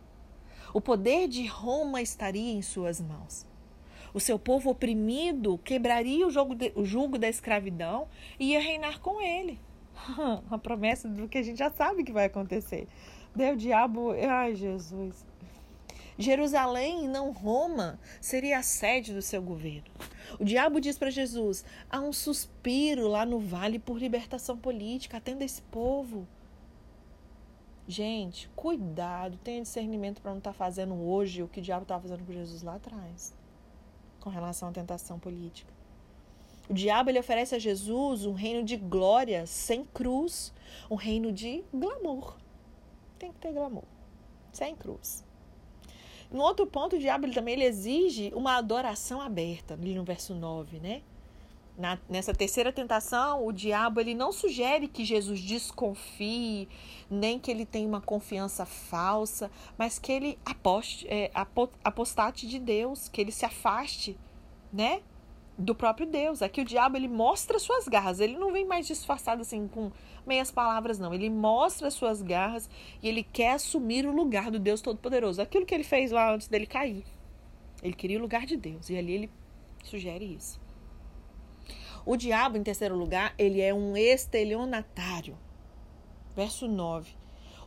O 0.73 0.81
poder 0.81 1.27
de 1.27 1.47
Roma 1.47 2.01
estaria 2.01 2.53
em 2.53 2.63
suas 2.63 3.01
mãos. 3.01 3.47
O 4.13 4.21
seu 4.21 4.39
povo 4.39 4.71
oprimido 4.71 5.59
quebraria 5.59 6.27
o, 6.27 6.31
jogo 6.31 6.55
de, 6.55 6.73
o 6.75 6.85
jugo 6.85 7.19
da 7.19 7.29
escravidão 7.29 8.09
e 8.39 8.53
ia 8.53 8.61
reinar 8.61 9.01
com 9.01 9.21
ele. 9.21 9.59
a 10.51 10.59
promessa 10.59 11.09
do 11.09 11.29
que 11.29 11.39
a 11.39 11.43
gente 11.43 11.59
já 11.59 11.71
sabe 11.71 12.05
que 12.05 12.13
vai 12.13 12.27
acontecer. 12.27 12.89
Deu 13.35 13.55
o 13.55 13.57
diabo, 13.57 14.13
ai 14.13 14.55
Jesus. 14.55 15.25
Jerusalém, 16.19 17.09
não 17.09 17.31
Roma, 17.31 17.99
seria 18.21 18.59
a 18.59 18.63
sede 18.63 19.15
do 19.15 19.23
seu 19.23 19.41
governo. 19.41 19.91
O 20.39 20.45
diabo 20.45 20.81
diz 20.81 20.99
para 20.99 21.11
Jesus: 21.11 21.65
há 21.91 22.01
um 22.01 22.13
suspiro 22.13 23.09
lá 23.09 23.25
no 23.25 23.39
vale 23.39 23.79
por 23.79 23.99
libertação 23.99 24.57
política, 24.57 25.17
atenda 25.17 25.45
esse 25.45 25.63
povo. 25.63 26.27
Gente, 27.89 28.49
cuidado, 28.55 29.37
tenha 29.39 29.63
discernimento 29.63 30.23
para 30.23 30.31
não 30.31 30.39
estar 30.39 30.53
tá 30.53 30.57
fazendo 30.57 30.95
hoje 30.95 31.43
o 31.43 31.49
que 31.49 31.59
o 31.59 31.63
diabo 31.63 31.83
estava 31.83 32.03
fazendo 32.03 32.25
com 32.25 32.33
Jesus 32.33 32.63
lá 32.63 32.77
atrás, 32.77 33.35
com 34.21 34.31
relação 34.31 34.69
à 34.69 34.73
tentação 34.73 35.19
política. 35.19 35.73
O 36.69 36.73
diabo 36.73 37.11
ele 37.11 37.19
oferece 37.19 37.57
a 37.57 37.59
Jesus 37.59 38.25
um 38.25 38.33
reino 38.33 38.63
de 38.63 38.77
glória 38.77 39.45
sem 39.45 39.85
cruz, 39.85 40.53
um 40.89 40.95
reino 40.95 41.33
de 41.33 41.65
glamour. 41.75 42.37
Tem 43.19 43.33
que 43.33 43.41
ter 43.41 43.53
glamour, 43.53 43.83
sem 44.53 44.77
cruz. 44.77 45.25
No 46.31 46.43
outro 46.43 46.67
ponto, 46.67 46.97
o 46.97 46.99
diabo 46.99 47.27
ele 47.27 47.35
também 47.35 47.55
ele 47.55 47.65
exige 47.65 48.33
uma 48.35 48.57
adoração 48.57 49.21
aberta, 49.21 49.77
no 49.77 50.05
verso 50.05 50.35
9, 50.35 50.79
né? 50.79 51.03
Na, 51.77 51.99
nessa 52.09 52.35
terceira 52.35 52.71
tentação, 52.73 53.47
o 53.47 53.53
diabo 53.53 54.01
ele 54.01 54.15
não 54.15 54.31
sugere 54.31 54.87
que 54.87 55.05
Jesus 55.05 55.41
desconfie, 55.41 56.69
nem 57.11 57.39
que 57.39 57.51
ele 57.51 57.65
tenha 57.65 57.89
uma 57.89 58.01
confiança 58.01 58.67
falsa, 58.67 59.51
mas 59.79 59.99
que 59.99 60.13
ele 60.13 60.39
aposte, 60.45 61.09
é, 61.09 61.31
apostate 61.83 62.47
de 62.47 62.59
Deus, 62.59 63.09
que 63.09 63.21
ele 63.21 63.33
se 63.33 63.47
afaste, 63.47 64.17
né? 64.73 65.01
Do 65.61 65.75
próprio 65.75 66.07
Deus. 66.07 66.41
Aqui 66.41 66.63
o 66.63 66.65
diabo 66.65 66.97
ele 66.97 67.07
mostra 67.07 67.59
suas 67.59 67.87
garras, 67.87 68.19
ele 68.19 68.39
não 68.39 68.51
vem 68.51 68.65
mais 68.65 68.87
disfarçado 68.87 69.43
assim 69.43 69.69
com 69.69 69.93
meias 70.27 70.51
palavras, 70.51 70.99
não. 70.99 71.13
Ele 71.13 71.29
mostra 71.29 71.91
suas 71.91 72.23
garras 72.23 72.69
e 73.03 73.09
ele 73.09 73.23
quer 73.23 73.53
assumir 73.53 74.07
o 74.07 74.11
lugar 74.11 74.51
do 74.51 74.59
Deus 74.59 74.81
Todo-Poderoso. 74.81 75.43
Aquilo 75.43 75.67
que 75.67 75.75
ele 75.75 75.85
fez 75.85 76.13
lá 76.13 76.33
antes 76.33 76.49
dele 76.49 76.65
cair. 76.65 77.05
Ele 77.83 77.93
queria 77.93 78.19
o 78.19 78.23
lugar 78.23 78.47
de 78.47 78.57
Deus 78.57 78.89
e 78.89 78.97
ali 78.97 79.13
ele 79.13 79.31
sugere 79.85 80.25
isso. 80.25 80.59
O 82.07 82.17
diabo, 82.17 82.57
em 82.57 82.63
terceiro 82.63 82.97
lugar, 82.97 83.35
ele 83.37 83.61
é 83.61 83.75
um 83.75 83.95
estelionatário. 83.95 85.37
Verso 86.35 86.67
9. 86.67 87.20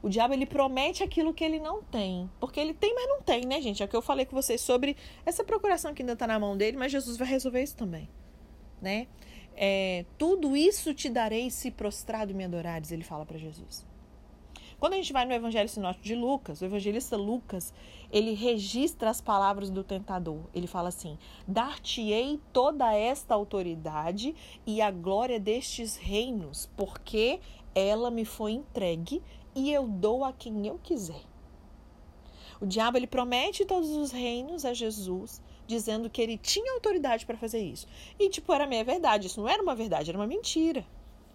O 0.03 0.09
diabo 0.09 0.33
ele 0.33 0.45
promete 0.45 1.01
aquilo 1.01 1.33
que 1.33 1.45
ele 1.45 1.59
não 1.59 1.81
tem. 1.81 2.29
Porque 2.37 2.59
ele 2.59 2.73
tem, 2.73 2.93
mas 2.93 3.07
não 3.07 3.21
tem, 3.21 3.45
né, 3.45 3.61
gente? 3.61 3.81
É 3.81 3.85
o 3.85 3.87
que 3.87 3.95
eu 3.95 4.01
falei 4.01 4.25
com 4.25 4.35
vocês 4.35 4.59
sobre 4.59 4.97
essa 5.25 5.45
procuração 5.45 5.93
que 5.93 6.01
ainda 6.01 6.11
está 6.11 6.27
na 6.27 6.37
mão 6.37 6.57
dele, 6.57 6.75
mas 6.75 6.91
Jesus 6.91 7.15
vai 7.15 7.25
resolver 7.25 7.63
isso 7.63 7.77
também. 7.77 8.09
Né? 8.81 9.07
É, 9.55 10.03
tudo 10.17 10.57
isso 10.57 10.93
te 10.93 11.09
darei 11.09 11.49
se 11.49 11.71
prostrado 11.71 12.35
me 12.35 12.43
adorares, 12.43 12.91
ele 12.91 13.03
fala 13.03 13.25
para 13.25 13.37
Jesus. 13.37 13.85
Quando 14.77 14.95
a 14.95 14.97
gente 14.97 15.13
vai 15.13 15.23
no 15.23 15.31
Evangelho 15.31 15.69
Sinótico 15.69 16.03
de 16.03 16.15
Lucas, 16.15 16.59
o 16.59 16.65
evangelista 16.65 17.15
Lucas, 17.15 17.73
ele 18.11 18.33
registra 18.33 19.09
as 19.09 19.21
palavras 19.21 19.69
do 19.69 19.81
tentador. 19.81 20.41
Ele 20.53 20.67
fala 20.67 20.89
assim: 20.89 21.17
Dar-te-ei 21.47 22.41
toda 22.51 22.93
esta 22.93 23.33
autoridade 23.33 24.35
e 24.67 24.81
a 24.81 24.91
glória 24.91 25.39
destes 25.39 25.95
reinos, 25.95 26.69
porque 26.75 27.39
ela 27.73 28.11
me 28.11 28.25
foi 28.25 28.51
entregue 28.51 29.21
e 29.55 29.71
eu 29.71 29.87
dou 29.87 30.23
a 30.23 30.33
quem 30.33 30.67
eu 30.67 30.79
quiser. 30.81 31.21
O 32.59 32.65
diabo 32.65 32.97
ele 32.97 33.07
promete 33.07 33.65
todos 33.65 33.89
os 33.89 34.11
reinos 34.11 34.63
a 34.63 34.73
Jesus, 34.73 35.41
dizendo 35.67 36.09
que 36.09 36.21
ele 36.21 36.37
tinha 36.37 36.73
autoridade 36.73 37.25
para 37.25 37.37
fazer 37.37 37.59
isso. 37.59 37.87
E 38.19 38.29
tipo, 38.29 38.53
era 38.53 38.65
meia 38.65 38.83
verdade, 38.83 39.27
isso 39.27 39.41
não 39.41 39.49
era 39.49 39.61
uma 39.61 39.75
verdade, 39.75 40.09
era 40.09 40.17
uma 40.17 40.27
mentira. 40.27 40.85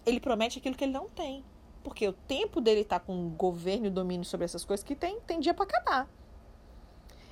Ele 0.05 0.19
promete 0.19 0.59
aquilo 0.59 0.75
que 0.75 0.83
ele 0.83 0.93
não 0.93 1.07
tem. 1.09 1.43
Porque 1.83 2.07
o 2.07 2.13
tempo 2.13 2.59
dele 2.59 2.81
estar 2.81 2.99
tá 2.99 3.05
com 3.05 3.29
governo 3.29 3.87
e 3.87 3.89
domínio 3.89 4.25
sobre 4.25 4.45
essas 4.45 4.65
coisas 4.65 4.83
que 4.83 4.95
tem, 4.95 5.19
tem 5.21 5.39
dia 5.39 5.53
para 5.53 5.65
acabar. 5.65 6.09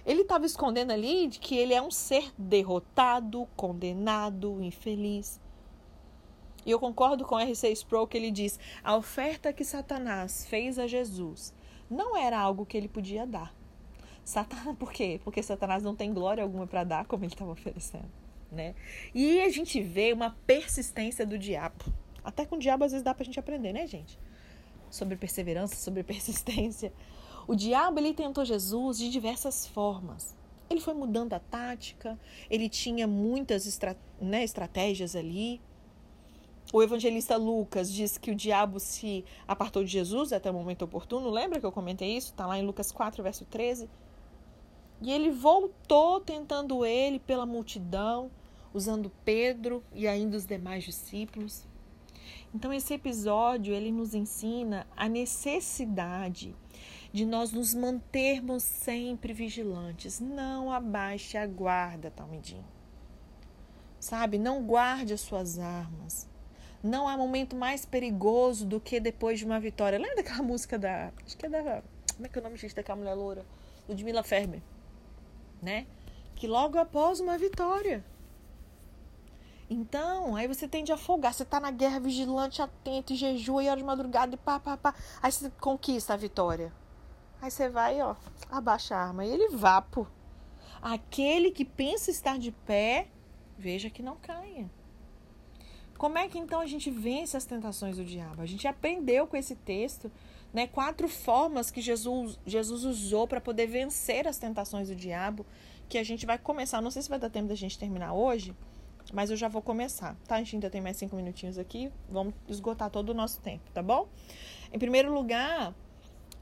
Ele 0.05 0.21
estava 0.21 0.45
escondendo 0.45 0.91
ali 0.91 1.27
de 1.27 1.37
que 1.39 1.57
ele 1.57 1.73
é 1.73 1.81
um 1.81 1.91
ser 1.91 2.31
derrotado, 2.37 3.45
condenado, 3.57 4.61
infeliz. 4.61 5.41
E 6.67 6.71
eu 6.71 6.79
concordo 6.79 7.25
com 7.25 7.39
R.C. 7.39 7.71
Sproul 7.71 8.05
que 8.05 8.17
ele 8.17 8.29
diz: 8.29 8.59
a 8.83 8.95
oferta 8.95 9.51
que 9.51 9.63
Satanás 9.63 10.45
fez 10.45 10.77
a 10.77 10.85
Jesus 10.85 11.53
não 11.89 12.15
era 12.15 12.37
algo 12.37 12.65
que 12.65 12.77
ele 12.77 12.87
podia 12.87 13.25
dar. 13.25 13.55
Satanás, 14.23 14.75
por 14.77 14.91
quê? 14.91 15.19
Porque 15.23 15.41
Satanás 15.41 15.81
não 15.81 15.95
tem 15.95 16.13
glória 16.13 16.43
alguma 16.43 16.67
para 16.67 16.83
dar 16.83 17.05
como 17.05 17.23
ele 17.23 17.33
estava 17.33 17.51
oferecendo, 17.51 18.11
né? 18.51 18.75
E 19.15 19.41
a 19.41 19.49
gente 19.49 19.81
vê 19.81 20.13
uma 20.13 20.37
persistência 20.45 21.25
do 21.25 21.39
diabo. 21.39 21.85
Até 22.23 22.45
com 22.45 22.57
o 22.57 22.59
diabo 22.59 22.83
às 22.83 22.91
vezes 22.91 23.03
dá 23.03 23.13
para 23.13 23.23
a 23.23 23.25
gente 23.25 23.39
aprender, 23.39 23.73
né, 23.73 23.87
gente? 23.87 24.19
sobre 24.89 25.15
perseverança, 25.15 25.75
sobre 25.75 26.03
persistência. 26.03 26.91
O 27.47 27.55
diabo 27.55 27.99
ele 27.99 28.13
tentou 28.13 28.43
Jesus 28.43 28.97
de 28.97 29.09
diversas 29.09 29.67
formas. 29.67 30.35
Ele 30.69 30.81
foi 30.81 30.93
mudando 30.93 31.33
a 31.33 31.39
tática, 31.39 32.19
ele 32.49 32.67
tinha 32.67 33.07
muitas 33.07 33.65
estra 33.65 33.95
né, 34.19 34.43
estratégias 34.43 35.15
ali. 35.15 35.61
O 36.73 36.83
evangelista 36.83 37.37
Lucas 37.37 37.91
diz 37.91 38.17
que 38.17 38.29
o 38.29 38.35
diabo 38.35 38.77
se 38.79 39.23
apartou 39.47 39.83
de 39.83 39.89
Jesus 39.89 40.33
até 40.33 40.51
o 40.51 40.53
momento 40.53 40.83
oportuno. 40.83 41.29
Lembra 41.29 41.59
que 41.61 41.65
eu 41.65 41.71
comentei 41.71 42.17
isso? 42.17 42.31
Está 42.31 42.45
lá 42.45 42.59
em 42.59 42.65
Lucas 42.65 42.91
4, 42.91 43.23
verso 43.23 43.45
13. 43.45 43.89
E 45.01 45.11
ele 45.11 45.31
voltou 45.31 46.19
tentando 46.19 46.85
ele 46.85 47.19
pela 47.19 47.45
multidão, 47.45 48.29
usando 48.73 49.11
Pedro 49.23 49.81
e 49.93 50.07
ainda 50.07 50.35
os 50.35 50.45
demais 50.45 50.83
discípulos. 50.83 51.65
Então 52.53 52.73
esse 52.73 52.93
episódio 52.93 53.73
ele 53.73 53.91
nos 53.91 54.13
ensina 54.13 54.85
a 54.95 55.07
necessidade 55.07 56.53
de 57.13 57.25
nós 57.25 57.51
nos 57.53 57.73
mantermos 57.73 58.63
sempre 58.63 59.31
vigilantes. 59.31 60.19
Não 60.19 60.69
abaixe 60.71 61.37
a 61.37 61.47
guarda, 61.47 62.11
Talmidim. 62.11 62.63
Sabe? 63.99 64.37
Não 64.37 64.63
guarde 64.63 65.13
as 65.13 65.21
suas 65.21 65.59
armas. 65.59 66.27
Não 66.83 67.07
há 67.07 67.17
momento 67.17 67.55
mais 67.55 67.85
perigoso 67.85 68.65
do 68.65 68.79
que 68.79 68.99
depois 68.99 69.39
de 69.39 69.45
uma 69.45 69.59
vitória. 69.59 69.97
Lembra 69.97 70.17
daquela 70.17 70.41
música 70.43 70.77
da. 70.77 71.11
Acho 71.25 71.37
que 71.37 71.45
é 71.45 71.49
da. 71.49 71.83
Como 72.13 72.25
é 72.25 72.29
que 72.29 72.37
é 72.37 72.41
o 72.41 72.43
nome, 72.43 72.57
gente, 72.57 72.75
daquela 72.75 72.97
mulher 72.97 73.13
loura? 73.13 73.45
Ludmilla 73.87 74.23
Ferber. 74.23 74.61
Né? 75.61 75.87
Que 76.35 76.47
logo 76.47 76.77
após 76.77 77.19
uma 77.19 77.37
vitória 77.37 78.03
então, 79.69 80.35
aí 80.35 80.47
você 80.47 80.67
tende 80.67 80.91
a 80.91 80.97
folgar. 80.97 81.33
Você 81.33 81.43
tá 81.43 81.59
na 81.59 81.71
guerra 81.71 81.99
vigilante, 81.99 82.61
atento, 82.61 83.13
e 83.13 83.15
jejua, 83.15 83.63
e 83.63 83.69
hora 83.69 83.77
de 83.77 83.83
madrugada, 83.83 84.33
e 84.33 84.37
pá, 84.37 84.59
pá, 84.59 84.77
pá. 84.77 84.95
Aí 85.21 85.31
você 85.31 85.49
conquista 85.59 86.13
a 86.13 86.17
vitória. 86.17 86.71
Aí 87.41 87.51
você 87.51 87.69
vai, 87.69 88.01
ó, 88.01 88.15
abaixa 88.49 88.95
a 88.95 89.03
arma. 89.07 89.25
E 89.25 89.29
ele 89.29 89.49
vapo. 89.49 90.07
Aquele 90.81 91.51
que 91.51 91.65
pensa 91.65 92.09
estar 92.11 92.37
de 92.37 92.51
pé, 92.51 93.09
veja 93.57 93.89
que 93.89 94.01
não 94.01 94.15
caia. 94.15 94.69
Como 95.97 96.17
é 96.17 96.27
que 96.27 96.37
então 96.37 96.59
a 96.59 96.65
gente 96.67 96.91
vence 96.91 97.35
as 97.35 97.45
tentações 97.45 97.97
do 97.97 98.05
diabo? 98.05 98.41
A 98.41 98.45
gente 98.45 98.67
aprendeu 98.67 99.25
com 99.25 99.35
esse 99.35 99.55
texto, 99.55 100.11
né, 100.53 100.67
quatro 100.67 101.07
formas 101.07 101.71
que 101.71 101.81
Jesus, 101.81 102.39
Jesus 102.45 102.83
usou 102.83 103.27
para 103.27 103.41
poder 103.41 103.67
vencer 103.67 104.27
as 104.27 104.37
tentações 104.37 104.89
do 104.89 104.95
diabo, 104.95 105.45
que 105.89 105.97
a 105.97 106.03
gente 106.03 106.25
vai 106.25 106.37
começar, 106.37 106.81
não 106.81 106.91
sei 106.91 107.01
se 107.01 107.09
vai 107.09 107.19
dar 107.19 107.29
tempo 107.29 107.47
da 107.47 107.55
gente 107.55 107.77
terminar 107.79 108.13
hoje, 108.13 108.53
Mas 109.13 109.29
eu 109.29 109.37
já 109.37 109.47
vou 109.47 109.61
começar, 109.61 110.17
tá? 110.27 110.35
A 110.35 110.39
gente 110.39 110.55
ainda 110.57 110.69
tem 110.69 110.81
mais 110.81 110.97
cinco 110.97 111.15
minutinhos 111.15 111.57
aqui. 111.57 111.89
Vamos 112.09 112.33
esgotar 112.47 112.89
todo 112.89 113.09
o 113.11 113.13
nosso 113.13 113.39
tempo, 113.39 113.63
tá 113.73 113.81
bom? 113.81 114.07
Em 114.71 114.77
primeiro 114.77 115.13
lugar, 115.13 115.73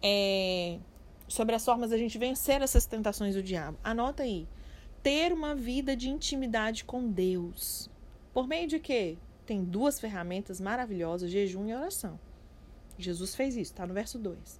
é, 0.02 0.80
sobre 1.28 1.56
as 1.56 1.64
formas 1.64 1.92
da 1.92 1.98
gente 1.98 2.18
vencer 2.18 2.62
essas 2.62 2.86
tentações 2.86 3.36
do 3.36 3.44
diabo. 3.44 3.78
Anota 3.84 4.24
aí. 4.24 4.48
Ter 5.04 5.32
uma 5.32 5.54
vida 5.54 5.96
de 5.96 6.10
intimidade 6.10 6.84
com 6.84 7.08
Deus. 7.08 7.90
Por 8.34 8.48
meio 8.48 8.68
de 8.68 8.80
quê? 8.80 9.18
Tem 9.46 9.64
duas 9.64 10.00
ferramentas 10.00 10.60
maravilhosas, 10.60 11.32
jejum 11.32 11.68
e 11.68 11.74
oração. 11.74 12.20
Jesus 12.98 13.36
fez 13.36 13.56
isso, 13.56 13.74
tá 13.74 13.86
no 13.86 13.94
verso 13.94 14.18
2. 14.18 14.60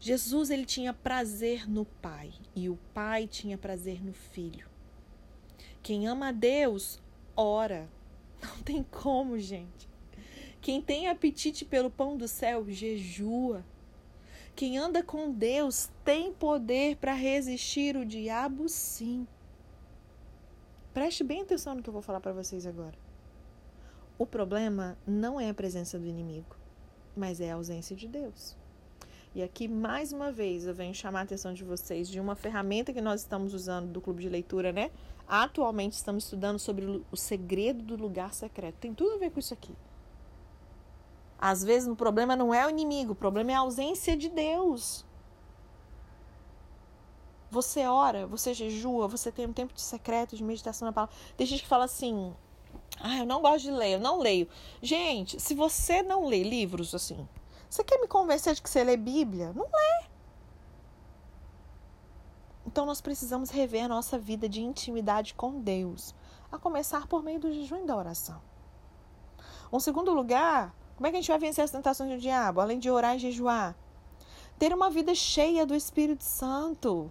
Jesus 0.00 0.50
ele 0.50 0.64
tinha 0.64 0.92
prazer 0.92 1.68
no 1.68 1.84
Pai 1.84 2.32
e 2.56 2.68
o 2.68 2.76
Pai 2.92 3.28
tinha 3.28 3.56
prazer 3.56 4.04
no 4.04 4.12
Filho. 4.12 4.68
Quem 5.82 6.08
ama 6.08 6.28
a 6.28 6.32
Deus, 6.32 7.00
ora. 7.36 7.88
Não 8.42 8.62
tem 8.64 8.82
como, 8.82 9.38
gente. 9.38 9.88
Quem 10.60 10.82
tem 10.82 11.08
apetite 11.08 11.64
pelo 11.64 11.90
pão 11.90 12.16
do 12.16 12.26
céu, 12.26 12.68
jejua. 12.68 13.64
Quem 14.54 14.76
anda 14.76 15.02
com 15.02 15.32
Deus 15.32 15.90
tem 16.04 16.32
poder 16.32 16.96
para 16.96 17.14
resistir 17.14 17.96
o 17.96 18.04
diabo, 18.04 18.68
sim. 18.68 19.26
Preste 20.92 21.24
bem 21.24 21.42
atenção 21.42 21.74
no 21.74 21.82
que 21.82 21.88
eu 21.88 21.92
vou 21.92 22.02
falar 22.02 22.20
para 22.20 22.32
vocês 22.32 22.66
agora. 22.66 23.01
O 24.18 24.26
problema 24.26 24.96
não 25.06 25.40
é 25.40 25.48
a 25.48 25.54
presença 25.54 25.98
do 25.98 26.06
inimigo, 26.06 26.56
mas 27.16 27.40
é 27.40 27.50
a 27.50 27.54
ausência 27.54 27.96
de 27.96 28.06
Deus. 28.06 28.56
E 29.34 29.42
aqui, 29.42 29.66
mais 29.66 30.12
uma 30.12 30.30
vez, 30.30 30.66
eu 30.66 30.74
venho 30.74 30.94
chamar 30.94 31.20
a 31.20 31.22
atenção 31.22 31.54
de 31.54 31.64
vocês 31.64 32.08
de 32.08 32.20
uma 32.20 32.36
ferramenta 32.36 32.92
que 32.92 33.00
nós 33.00 33.22
estamos 33.22 33.54
usando 33.54 33.90
do 33.90 34.00
clube 34.00 34.22
de 34.22 34.28
leitura, 34.28 34.72
né? 34.72 34.90
Atualmente 35.26 35.94
estamos 35.94 36.24
estudando 36.24 36.58
sobre 36.58 37.02
o 37.10 37.16
segredo 37.16 37.82
do 37.82 37.96
lugar 37.96 38.34
secreto. 38.34 38.76
Tem 38.76 38.92
tudo 38.92 39.14
a 39.14 39.18
ver 39.18 39.30
com 39.30 39.40
isso 39.40 39.54
aqui. 39.54 39.74
Às 41.38 41.64
vezes 41.64 41.88
o 41.88 41.96
problema 41.96 42.36
não 42.36 42.52
é 42.52 42.66
o 42.66 42.70
inimigo, 42.70 43.12
o 43.12 43.16
problema 43.16 43.52
é 43.52 43.54
a 43.54 43.60
ausência 43.60 44.16
de 44.16 44.28
Deus. 44.28 45.04
Você 47.50 47.86
ora, 47.86 48.26
você 48.26 48.54
jejua, 48.54 49.08
você 49.08 49.32
tem 49.32 49.46
um 49.46 49.52
tempo 49.52 49.72
de 49.72 49.80
secreto, 49.80 50.36
de 50.36 50.44
meditação 50.44 50.86
na 50.86 50.92
palavra. 50.92 51.14
Tem 51.36 51.46
gente 51.46 51.62
que 51.62 51.68
fala 51.68 51.84
assim: 51.84 52.34
ah, 53.00 53.18
eu 53.18 53.26
não 53.26 53.40
gosto 53.40 53.64
de 53.64 53.70
ler, 53.70 53.94
eu 53.94 54.00
não 54.00 54.18
leio. 54.18 54.48
Gente, 54.80 55.40
se 55.40 55.54
você 55.54 56.02
não 56.02 56.26
lê 56.26 56.42
livros 56.42 56.94
assim, 56.94 57.26
você 57.68 57.82
quer 57.82 57.98
me 58.00 58.06
convencer 58.06 58.54
de 58.54 58.62
que 58.62 58.68
você 58.68 58.84
lê 58.84 58.96
Bíblia? 58.96 59.52
Não 59.54 59.64
lê. 59.64 60.06
Então 62.66 62.86
nós 62.86 63.00
precisamos 63.00 63.50
rever 63.50 63.84
a 63.84 63.88
nossa 63.88 64.18
vida 64.18 64.48
de 64.48 64.62
intimidade 64.62 65.34
com 65.34 65.60
Deus, 65.60 66.14
a 66.50 66.58
começar 66.58 67.06
por 67.06 67.22
meio 67.22 67.40
do 67.40 67.52
jejum 67.52 67.82
e 67.82 67.86
da 67.86 67.96
oração. 67.96 68.40
Um 69.72 69.80
segundo 69.80 70.12
lugar, 70.12 70.74
como 70.96 71.06
é 71.06 71.10
que 71.10 71.16
a 71.16 71.20
gente 71.20 71.30
vai 71.30 71.38
vencer 71.38 71.64
as 71.64 71.70
tentações 71.70 72.10
do 72.10 72.18
diabo, 72.18 72.60
além 72.60 72.78
de 72.78 72.90
orar 72.90 73.16
e 73.16 73.18
jejuar? 73.18 73.74
Ter 74.58 74.72
uma 74.72 74.90
vida 74.90 75.14
cheia 75.14 75.66
do 75.66 75.74
Espírito 75.74 76.24
Santo, 76.24 77.10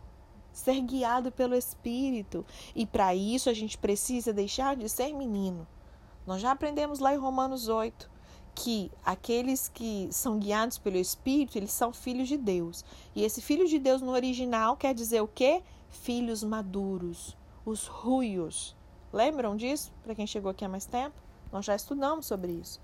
ser 0.52 0.82
guiado 0.82 1.32
pelo 1.32 1.56
Espírito. 1.56 2.46
E 2.76 2.86
para 2.86 3.16
isso 3.16 3.50
a 3.50 3.54
gente 3.54 3.78
precisa 3.78 4.34
deixar 4.34 4.76
de 4.76 4.88
ser 4.90 5.14
menino. 5.14 5.68
Nós 6.26 6.42
já 6.42 6.52
aprendemos 6.52 7.00
lá 7.00 7.14
em 7.14 7.18
Romanos 7.18 7.68
8 7.68 8.10
que 8.54 8.92
aqueles 9.04 9.70
que 9.70 10.10
são 10.12 10.38
guiados 10.38 10.78
pelo 10.78 10.98
Espírito, 10.98 11.58
eles 11.58 11.72
são 11.72 11.94
filhos 11.94 12.28
de 12.28 12.38
Deus. 12.38 12.84
E 13.16 13.24
esse 13.24 13.42
filho 13.42 13.68
de 13.68 13.80
Deus 13.80 14.02
no 14.02 14.12
original 14.12 14.76
quer 14.76 14.94
dizer 14.94 15.22
o 15.22 15.28
quê? 15.28 15.64
Filhos 15.90 16.44
maduros, 16.44 17.36
os 17.66 17.88
ruios. 17.88 18.76
Lembram 19.12 19.56
disso? 19.56 19.92
Para 20.04 20.16
quem 20.16 20.28
chegou 20.28 20.52
aqui 20.52 20.66
há 20.66 20.70
mais 20.70 20.86
tempo? 20.86 21.16
Nós 21.52 21.66
já 21.66 21.76
estudamos 21.76 22.26
sobre 22.26 22.52
isso. 22.52 22.80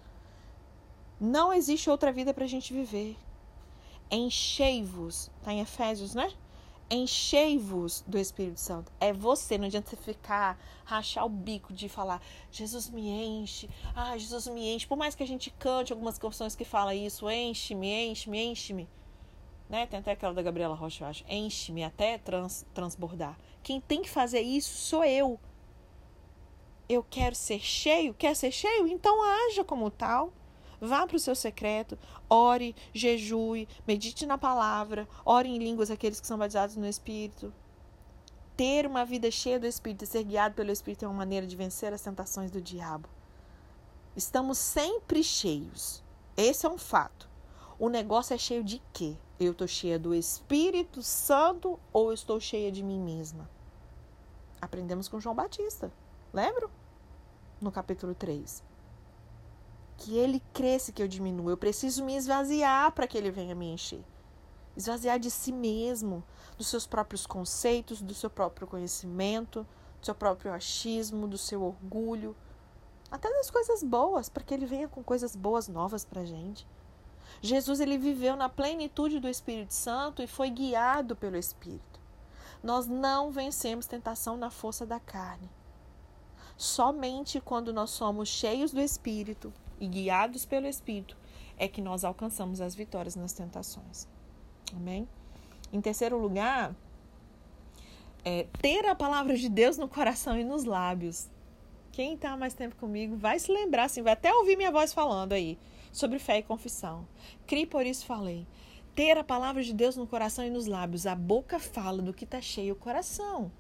Não 1.20 1.54
existe 1.54 1.90
outra 1.90 2.12
vida 2.12 2.34
para 2.34 2.46
a 2.46 2.50
gente 2.50 2.74
viver. 2.74 3.18
Enchei-vos, 4.10 5.32
está 5.40 5.54
em 5.54 5.60
Efésios, 5.62 6.14
né? 6.14 6.32
Enchei-vos 6.90 8.02
do 8.08 8.18
Espírito 8.18 8.60
Santo. 8.60 8.92
É 9.00 9.12
você, 9.12 9.58
não 9.58 9.66
adianta 9.66 9.90
você 9.90 9.98
ficar, 9.98 10.58
rachar 10.86 11.26
o 11.26 11.30
bico 11.30 11.74
de 11.74 11.90
falar, 11.90 12.22
Jesus 12.50 12.90
me 12.90 13.10
enche, 13.10 13.70
ah, 13.94 14.18
Jesus 14.18 14.48
me 14.48 14.74
enche. 14.74 14.88
Por 14.88 14.98
mais 14.98 15.14
que 15.14 15.22
a 15.22 15.28
gente 15.28 15.50
cante 15.52 15.92
algumas 15.92 16.18
canções 16.18 16.56
que 16.56 16.64
fala 16.64 16.96
isso, 16.96 17.30
enche-me, 17.30 18.10
enche-me, 18.10 18.42
enche-me. 18.46 18.88
Né? 19.70 19.86
Tem 19.86 20.00
até 20.00 20.12
aquela 20.12 20.34
da 20.34 20.42
Gabriela 20.42 20.76
Rocha, 20.76 21.04
eu 21.04 21.10
acho. 21.10 21.26
Enche-me 21.28 21.84
até 21.84 22.18
trans, 22.18 22.66
transbordar. 22.74 23.38
Quem 23.62 23.82
tem 23.82 24.02
que 24.02 24.10
fazer 24.10 24.40
isso 24.40 24.78
sou 24.78 25.04
eu. 25.04 25.38
Eu 26.88 27.04
quero 27.04 27.36
ser 27.36 27.60
cheio, 27.60 28.14
quer 28.14 28.34
ser 28.34 28.52
cheio? 28.52 28.88
Então 28.88 29.22
haja 29.22 29.62
como 29.66 29.92
tal. 29.92 30.32
Vá 30.80 31.08
para 31.08 31.18
o 31.18 31.20
seu 31.20 31.36
secreto, 31.36 31.98
ore, 32.30 32.76
jejue, 32.94 33.68
medite 33.88 34.26
na 34.26 34.38
palavra, 34.38 35.08
ore 35.26 35.50
em 35.50 35.58
línguas 35.58 35.90
aqueles 35.90 36.20
que 36.20 36.28
são 36.28 36.38
batizados 36.38 36.76
no 36.76 36.86
Espírito. 36.86 37.52
Ter 38.56 38.86
uma 38.86 39.04
vida 39.04 39.30
cheia 39.32 39.60
do 39.60 39.66
Espírito 39.66 40.04
e 40.04 40.08
ser 40.08 40.24
guiado 40.24 40.56
pelo 40.56 40.72
Espírito 40.72 41.06
é 41.06 41.08
uma 41.08 41.18
maneira 41.18 41.48
de 41.48 41.56
vencer 41.56 41.92
as 41.94 42.02
tentações 42.02 42.52
do 42.52 42.62
diabo. 42.62 43.10
Estamos 44.16 44.58
sempre 44.58 45.24
cheios. 45.24 46.04
Esse 46.36 46.66
é 46.66 46.70
um 46.70 46.78
fato. 46.78 47.28
O 47.80 47.90
negócio 47.90 48.34
é 48.34 48.38
cheio 48.38 48.64
de 48.64 48.82
quê? 48.94 49.16
Eu 49.40 49.52
estou 49.52 49.68
cheia 49.68 50.00
do 50.00 50.14
Espírito 50.14 51.02
Santo 51.02 51.80
ou 51.94 52.12
estou 52.12 52.40
cheia 52.40 52.72
de 52.72 52.84
mim 52.84 53.00
mesma? 53.00 53.50
Aprendemos 54.60 55.08
com 55.08 55.20
João 55.20 55.36
Batista. 55.36 55.92
Lembra? 56.34 56.68
No 57.62 57.72
capítulo 57.72 58.16
3 58.16 58.67
que 59.98 60.16
ele 60.16 60.42
cresça 60.54 60.92
que 60.92 61.02
eu 61.02 61.08
diminua. 61.08 61.52
Eu 61.52 61.58
preciso 61.58 62.06
me 62.06 62.16
esvaziar 62.16 62.92
para 62.92 63.08
que 63.08 63.18
ele 63.18 63.32
venha 63.32 63.56
me 63.56 63.66
encher. 63.66 64.04
Esvaziar 64.76 65.20
de 65.20 65.32
si 65.32 65.52
mesmo, 65.52 66.24
dos 66.58 66.68
seus 66.68 66.86
próprios 66.86 67.26
conceitos, 67.26 68.02
do 68.02 68.14
seu 68.14 68.30
próprio 68.30 68.68
conhecimento, 68.68 69.66
do 70.00 70.06
seu 70.06 70.14
próprio 70.14 70.54
achismo, 70.54 71.28
do 71.28 71.38
seu 71.38 71.64
orgulho, 71.64 72.36
até 73.10 73.30
das 73.30 73.50
coisas 73.50 73.82
boas, 73.82 74.30
para 74.30 74.44
que 74.44 74.54
ele 74.54 74.66
venha 74.66 74.88
com 74.88 75.04
coisas 75.04 75.36
boas 75.36 75.68
novas 75.68 76.06
para 76.06 76.22
a 76.22 76.26
gente. 76.26 76.68
Jesus 77.42 77.80
ele 77.80 77.98
viveu 77.98 78.36
na 78.36 78.50
plenitude 78.50 79.20
do 79.20 79.28
Espírito 79.28 79.74
Santo 79.74 80.22
e 80.22 80.28
foi 80.28 80.50
guiado 80.50 81.16
pelo 81.16 81.38
Espírito. 81.38 82.00
Nós 82.62 82.88
não 82.88 83.32
vencemos 83.32 83.86
tentação 83.86 84.38
na 84.38 84.50
força 84.50 84.86
da 84.86 85.00
carne. 85.00 85.50
Somente 86.56 87.40
quando 87.40 87.72
nós 87.72 87.92
somos 87.92 88.28
cheios 88.28 88.72
do 88.72 88.82
Espírito, 88.82 89.54
e 89.80 89.88
guiados 89.88 90.46
pelo 90.46 90.68
Espírito 90.68 91.18
é 91.58 91.68
que 91.68 91.82
nós 91.82 92.04
alcançamos 92.04 92.62
as 92.62 92.76
vitórias 92.76 93.16
nas 93.16 93.34
tentações. 93.34 94.08
Amém? 94.76 95.08
Em 95.72 95.82
terceiro 95.82 96.18
lugar, 96.18 96.76
é 98.24 98.46
ter 98.62 98.86
a 98.86 98.96
palavra 98.96 99.36
de 99.36 99.50
Deus 99.50 99.78
no 99.78 99.88
coração 99.88 100.38
e 100.38 100.44
nos 100.44 100.64
lábios. 100.66 101.30
Quem 101.92 102.14
está 102.14 102.38
mais 102.38 102.54
tempo 102.54 102.76
comigo 102.76 103.16
vai 103.16 103.40
se 103.40 103.52
lembrar, 103.52 103.86
assim, 103.86 104.02
vai 104.02 104.14
até 104.14 104.34
ouvir 104.34 104.56
minha 104.56 104.72
voz 104.72 104.94
falando 104.94 105.34
aí 105.34 105.58
sobre 105.92 106.20
fé 106.20 106.38
e 106.38 106.44
confissão. 106.44 107.08
Crie 107.48 107.66
por 107.66 107.86
isso 107.86 108.06
falei. 108.06 108.46
Ter 108.94 109.18
a 109.18 109.24
palavra 109.24 109.64
de 109.64 109.74
Deus 109.74 109.96
no 109.96 110.08
coração 110.08 110.46
e 110.46 110.50
nos 110.50 110.68
lábios. 110.68 111.08
A 111.08 111.16
boca 111.16 111.60
fala 111.60 112.02
do 112.02 112.14
que 112.14 112.24
está 112.24 112.42
cheio 112.42 112.74
o 112.74 112.78
coração. 112.78 113.52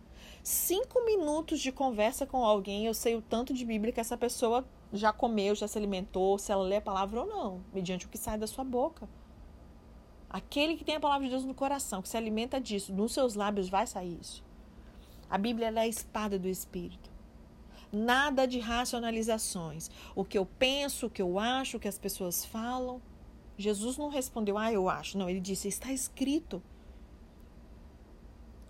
Cinco 0.50 1.04
minutos 1.04 1.60
de 1.60 1.74
conversa 1.74 2.26
com 2.26 2.38
alguém, 2.46 2.86
eu 2.86 2.94
sei 2.94 3.18
o 3.18 3.22
tanto 3.22 3.54
de 3.54 3.66
Bíblia 3.66 3.92
que 3.92 4.00
essa 4.00 4.16
pessoa 4.16 4.66
já 4.94 5.12
comeu, 5.12 5.54
já 5.54 5.68
se 5.68 5.78
alimentou, 5.78 6.40
se 6.40 6.54
ela 6.54 6.64
lê 6.64 6.78
a 6.78 6.82
palavra 6.82 7.20
ou 7.20 7.28
não, 7.28 7.66
mediante 7.74 8.06
o 8.06 8.10
que 8.10 8.18
sai 8.18 8.38
da 8.38 8.48
sua 8.48 8.64
boca. 8.64 9.10
Aquele 10.30 10.78
que 10.78 10.86
tem 10.86 10.96
a 10.96 11.02
palavra 11.02 11.26
de 11.26 11.32
Deus 11.32 11.44
no 11.44 11.54
coração, 11.54 12.02
que 12.02 12.08
se 12.08 12.16
alimenta 12.16 12.62
disso, 12.62 12.94
nos 12.94 13.12
seus 13.12 13.36
lábios 13.36 13.68
vai 13.68 13.86
sair 13.86 14.18
isso. 14.22 14.42
A 15.30 15.38
Bíblia 15.38 15.68
é 15.68 15.80
a 15.80 15.86
espada 15.86 16.40
do 16.40 16.48
Espírito. 16.48 17.12
Nada 17.92 18.48
de 18.48 18.60
racionalizações. 18.60 19.92
O 20.16 20.24
que 20.24 20.38
eu 20.38 20.46
penso, 20.46 21.08
o 21.08 21.10
que 21.10 21.22
eu 21.22 21.38
acho, 21.38 21.76
o 21.76 21.80
que 21.82 21.90
as 21.90 22.00
pessoas 22.00 22.46
falam. 22.46 23.02
Jesus 23.58 23.98
não 23.98 24.08
respondeu, 24.08 24.58
ah, 24.58 24.72
eu 24.72 24.88
acho. 24.88 25.18
Não, 25.18 25.30
ele 25.30 25.42
disse, 25.42 25.68
está 25.68 25.92
escrito. 25.92 26.64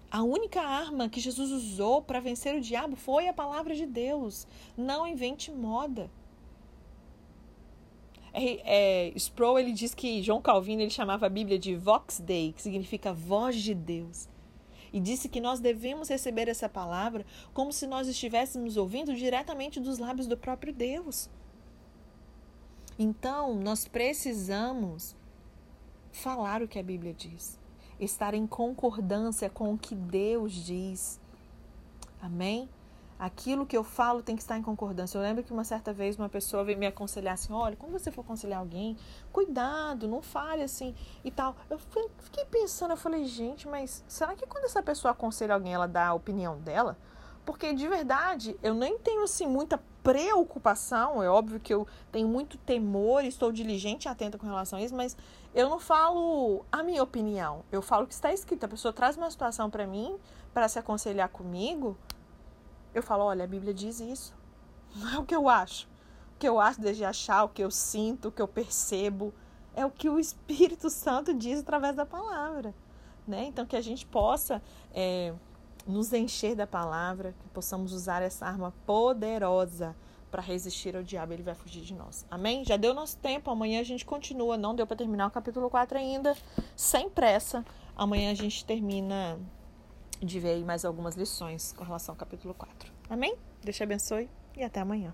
A 0.09 0.23
única 0.23 0.61
arma 0.61 1.09
que 1.09 1.19
Jesus 1.19 1.51
usou 1.51 2.01
para 2.01 2.21
vencer 2.21 2.55
o 2.55 2.61
diabo 2.61 2.95
foi 2.95 3.27
a 3.27 3.33
palavra 3.33 3.75
de 3.75 3.85
Deus. 3.85 4.47
Não 4.77 5.05
invente 5.05 5.51
moda. 5.51 6.09
É, 8.33 9.09
é, 9.09 9.13
Sproul 9.17 9.59
ele 9.59 9.73
diz 9.73 9.93
que 9.93 10.21
João 10.23 10.41
Calvino 10.41 10.81
ele 10.81 10.89
chamava 10.89 11.25
a 11.25 11.29
Bíblia 11.29 11.59
de 11.59 11.75
Vox 11.75 12.19
Dei, 12.19 12.53
que 12.53 12.61
significa 12.61 13.11
voz 13.11 13.57
de 13.57 13.73
Deus. 13.73 14.29
E 14.93 14.99
disse 15.01 15.27
que 15.27 15.41
nós 15.41 15.59
devemos 15.59 16.07
receber 16.07 16.47
essa 16.47 16.69
palavra 16.69 17.25
como 17.53 17.73
se 17.73 17.85
nós 17.85 18.07
estivéssemos 18.07 18.77
ouvindo 18.77 19.13
diretamente 19.13 19.79
dos 19.79 19.97
lábios 19.97 20.27
do 20.27 20.37
próprio 20.37 20.71
Deus. 20.71 21.29
Então, 22.97 23.55
nós 23.55 23.85
precisamos 23.85 25.15
falar 26.13 26.63
o 26.63 26.67
que 26.67 26.79
a 26.79 26.83
Bíblia 26.83 27.13
diz 27.13 27.59
estar 27.99 28.33
em 28.33 28.45
concordância 28.45 29.49
com 29.49 29.73
o 29.73 29.77
que 29.77 29.95
Deus 29.95 30.53
diz. 30.53 31.19
Amém? 32.21 32.69
Aquilo 33.19 33.65
que 33.65 33.75
eu 33.75 33.83
falo 33.83 34.21
tem 34.21 34.35
que 34.35 34.43
estar 34.43 34.59
em 34.59 34.61
concordância. 34.61 35.17
Eu 35.17 35.23
lembro 35.23 35.43
que 35.43 35.51
uma 35.51 35.63
certa 35.63 35.91
vez 35.91 36.17
uma 36.17 36.29
pessoa 36.29 36.63
veio 36.63 36.77
me 36.77 36.85
aconselhar 36.85 37.33
assim: 37.33 37.51
olha, 37.51 37.75
quando 37.75 37.93
você 37.93 38.11
for 38.11 38.21
aconselhar 38.21 38.59
alguém, 38.59 38.95
cuidado, 39.31 40.07
não 40.07 40.21
fale 40.21 40.61
assim 40.61 40.93
e 41.23 41.31
tal. 41.31 41.55
Eu 41.67 41.79
fiquei 42.19 42.45
pensando, 42.45 42.91
eu 42.91 42.97
falei, 42.97 43.25
gente, 43.25 43.67
mas 43.67 44.03
será 44.07 44.35
que 44.35 44.45
quando 44.45 44.65
essa 44.65 44.83
pessoa 44.83 45.13
aconselha 45.13 45.55
alguém, 45.55 45.73
ela 45.73 45.87
dá 45.87 46.07
a 46.07 46.13
opinião 46.13 46.59
dela? 46.59 46.95
Porque 47.43 47.73
de 47.73 47.87
verdade, 47.87 48.55
eu 48.61 48.75
nem 48.75 48.99
tenho 48.99 49.23
assim 49.23 49.47
muita 49.47 49.81
preocupação. 50.11 51.21
É 51.21 51.29
óbvio 51.29 51.59
que 51.59 51.73
eu 51.73 51.87
tenho 52.11 52.27
muito 52.27 52.57
temor, 52.57 53.25
estou 53.25 53.51
diligente 53.51 54.07
e 54.07 54.09
atenta 54.09 54.37
com 54.37 54.45
relação 54.45 54.79
a 54.79 54.81
isso, 54.81 54.95
mas 54.95 55.17
eu 55.53 55.69
não 55.69 55.79
falo 55.79 56.65
a 56.71 56.83
minha 56.83 57.03
opinião. 57.03 57.63
Eu 57.71 57.81
falo 57.81 58.03
o 58.03 58.07
que 58.07 58.13
está 58.13 58.31
escrito. 58.31 58.63
A 58.63 58.69
pessoa 58.69 58.93
traz 58.93 59.17
uma 59.17 59.29
situação 59.29 59.69
para 59.69 59.85
mim, 59.85 60.17
para 60.53 60.67
se 60.67 60.77
aconselhar 60.79 61.29
comigo 61.29 61.97
eu 62.97 63.03
falo, 63.03 63.25
olha, 63.25 63.43
a 63.43 63.47
Bíblia 63.47 63.73
diz 63.73 63.99
isso. 63.99 64.33
Não 64.95 65.09
é 65.09 65.19
o 65.19 65.23
que 65.23 65.35
eu 65.35 65.47
acho. 65.47 65.87
O 66.35 66.39
que 66.39 66.47
eu 66.47 66.59
acho 66.59 66.81
desde 66.81 67.05
achar, 67.05 67.43
o 67.43 67.49
que 67.49 67.63
eu 67.63 67.71
sinto, 67.71 68.29
o 68.29 68.31
que 68.31 68.41
eu 68.41 68.47
percebo. 68.47 69.33
É 69.75 69.85
o 69.85 69.91
que 69.91 70.09
o 70.09 70.19
Espírito 70.19 70.89
Santo 70.89 71.33
diz 71.33 71.59
através 71.59 71.95
da 71.95 72.05
palavra. 72.05 72.73
Né? 73.27 73.45
Então, 73.45 73.65
que 73.65 73.75
a 73.75 73.81
gente 73.81 74.05
possa 74.05 74.61
é, 74.93 75.33
nos 75.87 76.11
encher 76.13 76.55
da 76.55 76.67
palavra, 76.67 77.33
que 77.39 77.47
possamos 77.49 77.93
usar 77.93 78.21
essa 78.21 78.45
arma 78.45 78.73
poderosa 78.85 79.95
para 80.29 80.41
resistir 80.41 80.95
ao 80.95 81.03
diabo, 81.03 81.33
ele 81.33 81.43
vai 81.43 81.55
fugir 81.55 81.81
de 81.81 81.93
nós. 81.93 82.25
Amém? 82.29 82.63
Já 82.65 82.75
deu 82.75 82.93
nosso 82.93 83.17
tempo, 83.17 83.49
amanhã 83.49 83.79
a 83.79 83.83
gente 83.83 84.05
continua. 84.05 84.57
Não 84.57 84.75
deu 84.75 84.85
para 84.85 84.97
terminar 84.97 85.27
o 85.27 85.31
capítulo 85.31 85.69
4 85.69 85.97
ainda, 85.97 86.35
sem 86.75 87.09
pressa. 87.09 87.65
Amanhã 87.95 88.31
a 88.31 88.35
gente 88.35 88.65
termina 88.65 89.39
de 90.19 90.39
ver 90.39 90.49
aí 90.49 90.63
mais 90.63 90.83
algumas 90.83 91.15
lições 91.15 91.73
com 91.73 91.83
relação 91.83 92.13
ao 92.13 92.17
capítulo 92.17 92.53
4. 92.53 92.91
Amém? 93.09 93.35
Deus 93.63 93.75
te 93.75 93.83
abençoe 93.83 94.29
e 94.55 94.63
até 94.63 94.81
amanhã. 94.81 95.13